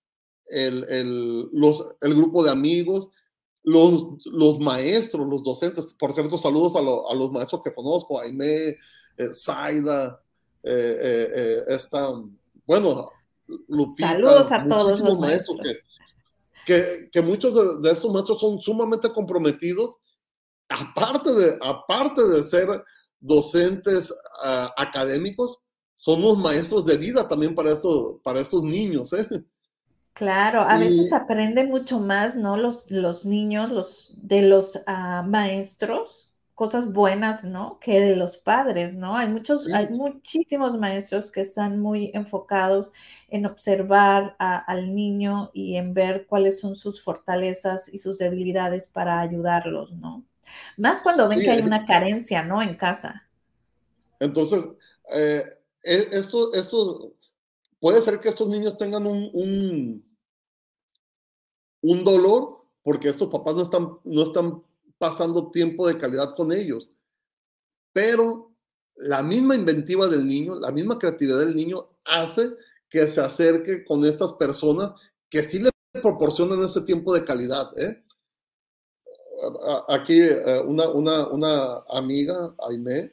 [0.46, 3.08] el, los, el grupo de amigos,
[3.64, 6.80] los, los maestros, los docentes, por cierto, saludos a,
[7.14, 8.46] los maestros que conozco, Aime,
[9.16, 10.20] eh, Zaida,
[10.62, 12.08] eh, eh, esta,
[12.66, 13.10] bueno,
[13.68, 14.08] Lupita.
[14.08, 15.58] Saludos a todos los maestros.
[16.64, 19.96] que, que, muchos de, estos maestros son sumamente comprometidos,
[20.68, 22.84] aparte de, aparte de ser
[23.20, 25.58] docentes ah, académicos,
[25.96, 29.12] son los maestros de vida también para estos, para estos niños.
[29.12, 29.44] ¿eh?
[30.14, 32.58] Claro, a veces aprenden mucho más, ¿no?
[32.58, 37.78] Los, los niños, los de los ah, maestros, cosas buenas, ¿no?
[37.80, 39.16] Que de los padres, ¿no?
[39.16, 42.92] Hay muchos, hay muchísimos maestros que están muy enfocados
[43.28, 49.18] en observar al niño y en ver cuáles son sus fortalezas y sus debilidades para
[49.18, 50.24] ayudarlos, ¿no?
[50.76, 52.60] Más cuando ven que hay una carencia, ¿no?
[52.60, 53.28] En casa.
[54.20, 54.68] Entonces,
[55.14, 55.42] eh,
[55.82, 57.14] e, esto, esto
[57.82, 60.06] puede ser que estos niños tengan un,
[61.82, 64.62] un, dolor porque estos papás no están, no están
[64.98, 66.88] pasando tiempo de calidad con ellos.
[67.92, 68.52] Pero
[68.94, 72.52] la misma inventiva del niño, la misma creatividad del niño hace
[72.88, 74.92] que se acerque con estas personas
[75.28, 75.70] que sí le
[76.00, 77.76] proporcionan ese tiempo de calidad.
[77.76, 78.00] ¿eh?
[79.88, 83.12] Aquí eh, una, una, una amiga, Aime,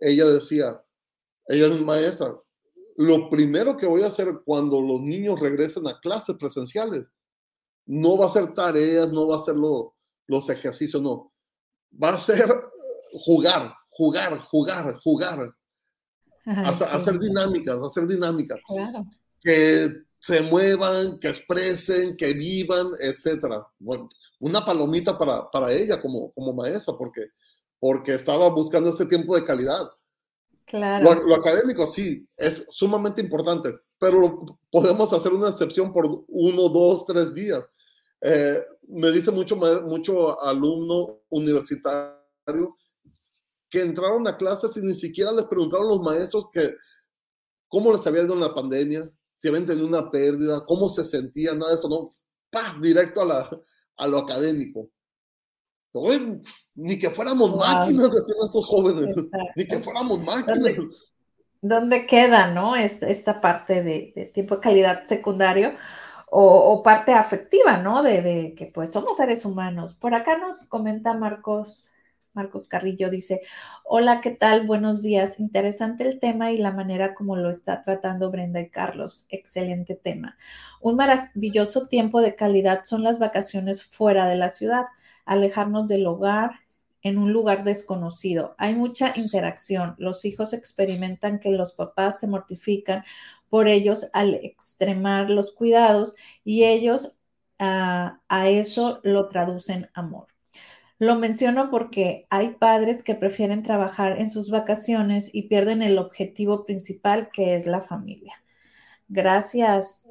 [0.00, 0.84] ella decía,
[1.48, 2.38] ella es maestra,
[2.96, 7.04] lo primero que voy a hacer cuando los niños regresen a clases presenciales,
[7.86, 11.32] no va a ser tareas, no va a ser los ejercicios, no.
[12.02, 12.46] Va a ser
[13.24, 15.54] jugar, jugar, jugar, jugar.
[16.44, 18.60] hacer dinámicas, hacer dinámicas.
[19.40, 19.88] Que
[20.18, 23.62] se muevan, que expresen, que vivan, etc.
[23.78, 24.08] Bueno,
[24.40, 27.28] una palomita para, para ella como, como maestra, porque,
[27.78, 29.88] porque estaba buscando ese tiempo de calidad.
[30.72, 37.32] Lo, académico sí, es sumamente importante, pero podemos hacer una excepción por uno, dos, tres
[37.32, 37.62] días.
[38.20, 42.76] Eh, me dice mucho, mucho alumno universitario
[43.68, 46.74] que entraron a clases y ni siquiera les preguntaron los maestros que
[47.68, 51.58] cómo les había ido en la pandemia, si habían tenido una pérdida, cómo se sentían,
[51.58, 52.10] nada de eso, no,
[52.50, 52.76] ¡pah!
[52.80, 53.62] directo a, la,
[53.98, 54.90] a lo académico
[56.74, 60.74] ni que fuéramos máquinas, decían esos jóvenes, ni que fuéramos máquinas.
[61.62, 62.76] ¿Dónde, queda, no?
[62.76, 65.72] Es, esta parte de, tiempo de calidad secundario
[66.30, 68.02] o, parte afectiva, ¿no?
[68.02, 69.94] De, de, que pues somos seres humanos.
[69.94, 71.90] Por acá nos comenta Marcos.
[72.34, 73.40] Marcos Carrillo dice,
[73.82, 74.66] hola, ¿qué tal?
[74.66, 75.40] Buenos días.
[75.40, 79.24] Interesante el tema y la manera como lo está tratando Brenda y Carlos.
[79.30, 80.36] Excelente tema.
[80.82, 84.84] Un maravilloso tiempo de calidad son las vacaciones fuera de la ciudad
[85.26, 86.60] alejarnos del hogar
[87.02, 88.54] en un lugar desconocido.
[88.58, 89.94] Hay mucha interacción.
[89.98, 93.02] Los hijos experimentan que los papás se mortifican
[93.48, 97.16] por ellos al extremar los cuidados y ellos
[97.58, 100.28] ah, a eso lo traducen amor.
[100.98, 106.64] Lo menciono porque hay padres que prefieren trabajar en sus vacaciones y pierden el objetivo
[106.64, 108.42] principal que es la familia.
[109.08, 110.08] Gracias,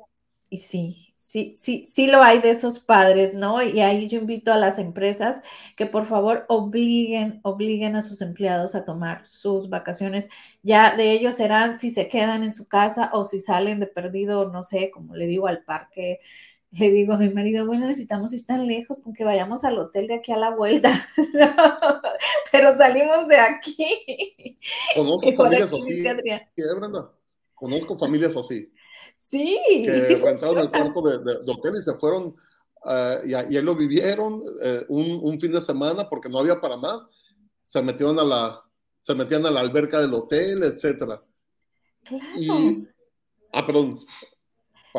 [0.49, 3.61] y sí, sí, sí, sí lo hay de esos padres, ¿no?
[3.63, 5.41] Y ahí yo invito a las empresas
[5.75, 10.29] que por favor obliguen, obliguen a sus empleados a tomar sus vacaciones.
[10.63, 14.49] Ya de ellos serán si se quedan en su casa o si salen de perdido,
[14.51, 16.19] no sé, como le digo al parque,
[16.71, 20.07] le digo a mi marido, bueno, necesitamos ir tan lejos con que vayamos al hotel
[20.07, 20.91] de aquí a la vuelta.
[22.51, 24.59] pero salimos de aquí.
[24.93, 26.03] Conozco familias así.
[27.53, 28.71] Conozco familias así.
[29.27, 32.35] Sí, que sí rentaron el cuarto de, hotel y se fueron
[32.83, 36.77] uh, y, ahí lo vivieron uh, un, un, fin de semana porque no había para
[36.77, 36.99] más.
[37.65, 38.63] Se metieron a la,
[38.99, 41.23] se metían a la alberca del hotel, etcétera.
[42.03, 42.23] Claro.
[42.37, 42.87] Y,
[43.51, 44.05] ah, perdón,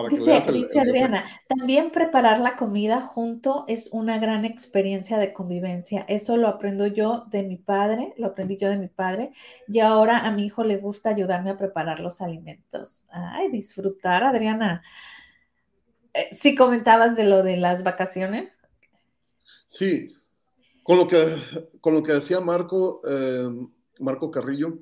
[0.05, 6.05] dice, Adriana, también preparar la comida junto es una gran experiencia de convivencia.
[6.09, 9.31] Eso lo aprendo yo de mi padre, lo aprendí yo de mi padre,
[9.67, 13.05] y ahora a mi hijo le gusta ayudarme a preparar los alimentos.
[13.09, 14.83] Ay, disfrutar, Adriana.
[16.13, 18.59] Eh, sí comentabas de lo de las vacaciones.
[19.67, 20.15] Sí,
[20.83, 21.19] con lo que,
[21.81, 23.49] con lo que decía Marco, eh,
[24.01, 24.79] Marco Carrillo,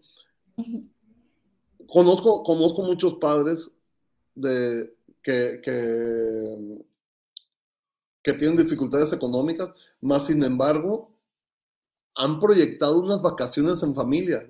[1.87, 3.71] conozco, conozco muchos padres
[4.35, 4.94] de,
[5.25, 5.61] que,
[8.23, 9.71] que, tienen dificultades económicas,
[10.01, 11.17] más sin embargo,
[12.15, 14.47] han proyectado unas vacaciones en familia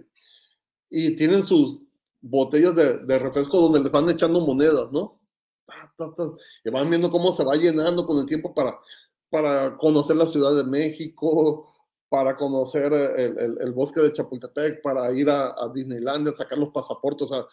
[0.90, 1.80] y tienen sus
[2.20, 5.20] botellas de, refresco donde les van echando monedas, ¿no?
[6.64, 8.78] Y van viendo cómo se va llenando con el tiempo para,
[9.30, 11.72] para conocer la Ciudad de México,
[12.08, 17.30] para conocer el, bosque de Chapultepec, para ir a, a Disneylandia, sacar los pasaportes.
[17.30, 17.46] O sea,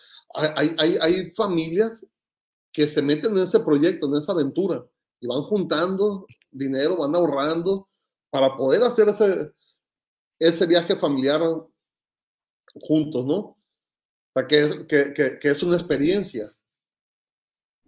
[0.55, 2.05] hay, hay, hay, familias
[2.71, 4.85] que se meten en ese proyecto, en esa aventura,
[5.19, 7.89] y van juntando dinero, van ahorrando
[8.29, 9.51] para poder hacer ese,
[10.39, 11.41] ese viaje familiar
[12.73, 13.57] juntos, ¿no?
[14.33, 16.55] O que es, que, es una experiencia.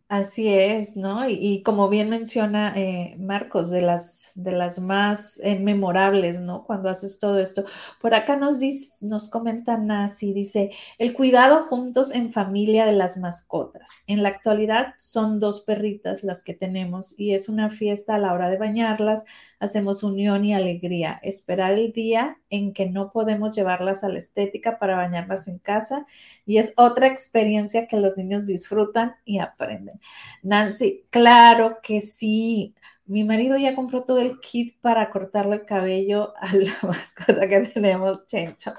[0.10, 1.28] Así es, ¿no?
[1.28, 6.66] Y, como bien menciona eh, Marcos, de las, de las más eh, memorables, ¿no?
[6.66, 7.64] Cuando haces todo esto.
[8.00, 13.18] Por acá nos, dice, nos comenta Nasi, dice, el cuidado juntos en familia de las
[13.18, 13.90] mascotas.
[14.06, 18.34] En la actualidad son dos perritas las que tenemos y es una fiesta a la
[18.34, 19.26] hora de bañarlas,
[19.60, 21.20] hacemos unión y alegría.
[21.24, 26.06] Esperar el día en que no podemos llevarlas a la estética para bañarlas en casa
[26.46, 29.93] y es otra experiencia que los niños disfrutan y aprenden.
[30.42, 32.76] Nancy, claro que sí.
[33.06, 37.60] Mi marido ya compró todo el kit para cortarle el cabello a la mascota que
[37.62, 38.74] tenemos, Chencho.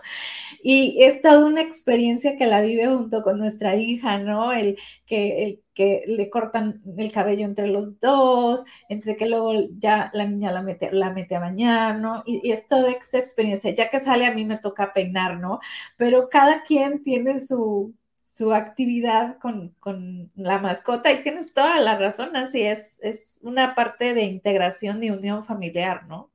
[0.63, 4.53] Y es toda una experiencia que la vive junto con nuestra hija, ¿no?
[4.53, 10.11] El que, el que le cortan el cabello entre los dos, entre que luego ya
[10.15, 12.23] la niña la mete, la mete a bañar, ¿no?
[12.27, 13.73] Y, y es toda esa experiencia.
[13.75, 15.61] Ya que sale a mí me toca peinar, ¿no?
[15.97, 17.95] Pero cada quien tiene su,
[18.37, 24.13] su actividad con, la mascota y tienes toda la razón, así es, es una parte
[24.13, 26.33] de integración y unión familiar, ¿no?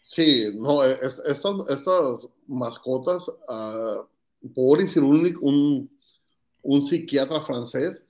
[0.00, 4.02] Sí, no, estas, estas mascotas, uh,
[4.40, 5.90] Boris un,
[6.62, 8.06] un, psiquiatra francés,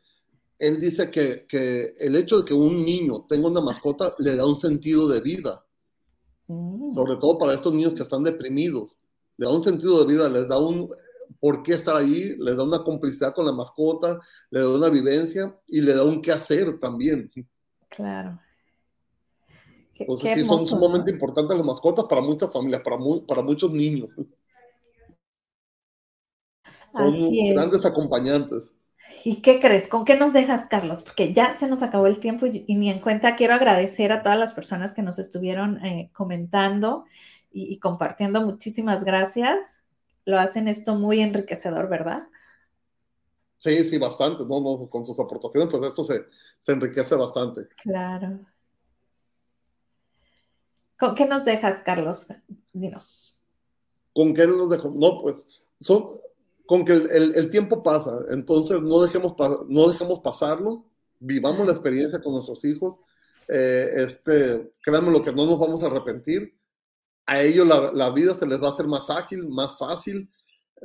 [0.60, 4.46] él dice que, que, el hecho de que un niño tenga una mascota le da
[4.46, 5.66] un sentido de vida,
[6.46, 6.92] mm.
[6.92, 8.94] sobre todo para estos niños que están deprimidos,
[9.36, 10.88] le da un sentido de vida, les da un,
[11.42, 15.58] por qué estar ahí, le da una complicidad con la mascota, le da una vivencia
[15.66, 17.28] y le da un qué hacer también.
[17.88, 18.38] Claro.
[19.92, 24.08] Entonces sí, son sumamente importantes las mascotas para muchas familias, para, para muchos niños.
[26.94, 27.12] Son
[27.52, 28.62] grandes acompañantes.
[29.24, 29.88] ¿Y qué crees?
[29.88, 31.02] ¿Con qué nos dejas, Carlos?
[31.02, 34.38] Porque ya se nos acabó el tiempo y, ni en cuenta quiero agradecer a todas
[34.38, 37.04] las personas que nos estuvieron eh, comentando
[37.50, 38.42] y compartiendo.
[38.42, 39.81] Muchísimas gracias
[40.24, 42.28] lo hacen esto muy enriquecedor, ¿verdad?
[43.58, 44.60] Sí, sí, bastante, ¿no?
[44.60, 46.26] no con sus aportaciones, pues esto se,
[46.66, 47.68] enriquece bastante.
[47.76, 48.40] Claro.
[50.98, 52.26] ¿Con qué nos dejas, Carlos?
[52.72, 53.36] Dinos.
[54.12, 54.90] ¿Con qué nos dejo?
[54.94, 55.36] No, pues,
[55.80, 56.08] son,
[56.66, 59.34] con que el, tiempo pasa, entonces no dejemos,
[59.68, 60.84] no dejemos pasarlo,
[61.20, 62.96] vivamos la experiencia con nuestros hijos,
[63.48, 66.54] eh, este, créanme lo que no nos vamos a arrepentir,
[67.26, 70.30] a ellos la, vida se les va a hacer más ágil, más fácil,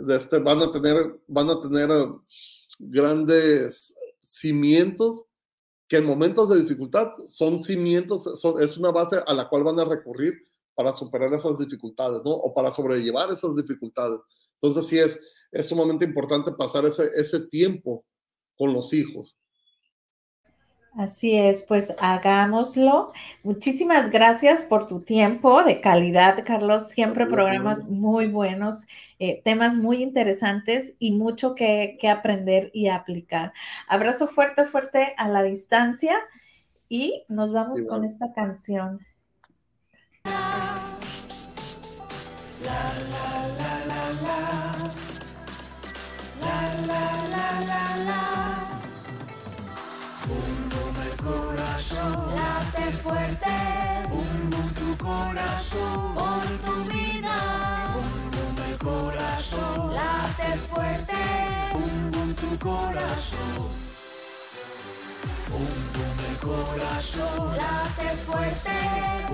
[0.09, 2.05] este, van, a tener, van a tener eh,
[2.79, 5.23] grandes cimientos
[5.87, 8.27] que en momentos de dificultad son cimientos,
[8.59, 10.33] es una base a la cual van a recurrir
[10.75, 12.31] para superar esas dificultades, ¿no?
[12.31, 14.19] O para sobrellevar esas dificultades.
[14.61, 15.19] Entonces sí es,
[15.51, 18.05] es sumamente importante pasar ese, ese tiempo
[18.57, 19.37] con los hijos.
[20.97, 23.11] Así es, pues hagámoslo.
[23.43, 26.89] Muchísimas gracias por tu tiempo de calidad, Carlos.
[26.89, 28.87] Siempre programas muy buenos,
[29.19, 33.53] eh, temas muy interesantes y mucho que, aprender y aplicar.
[33.87, 36.17] Abrazo fuerte, fuerte a la distancia
[36.89, 38.99] y nos vamos con esta canción.
[46.87, 48.36] late
[60.77, 61.21] fuerte,
[61.73, 63.65] un boom tu corazón.
[65.61, 68.77] Un boom el corazón, late fuerte,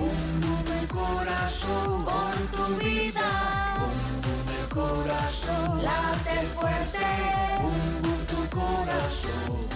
[0.08, 3.30] un boom el corazón por tu vida.
[3.88, 7.06] Un boom el corazón, late fuerte,
[7.70, 9.64] un boom tu corazón.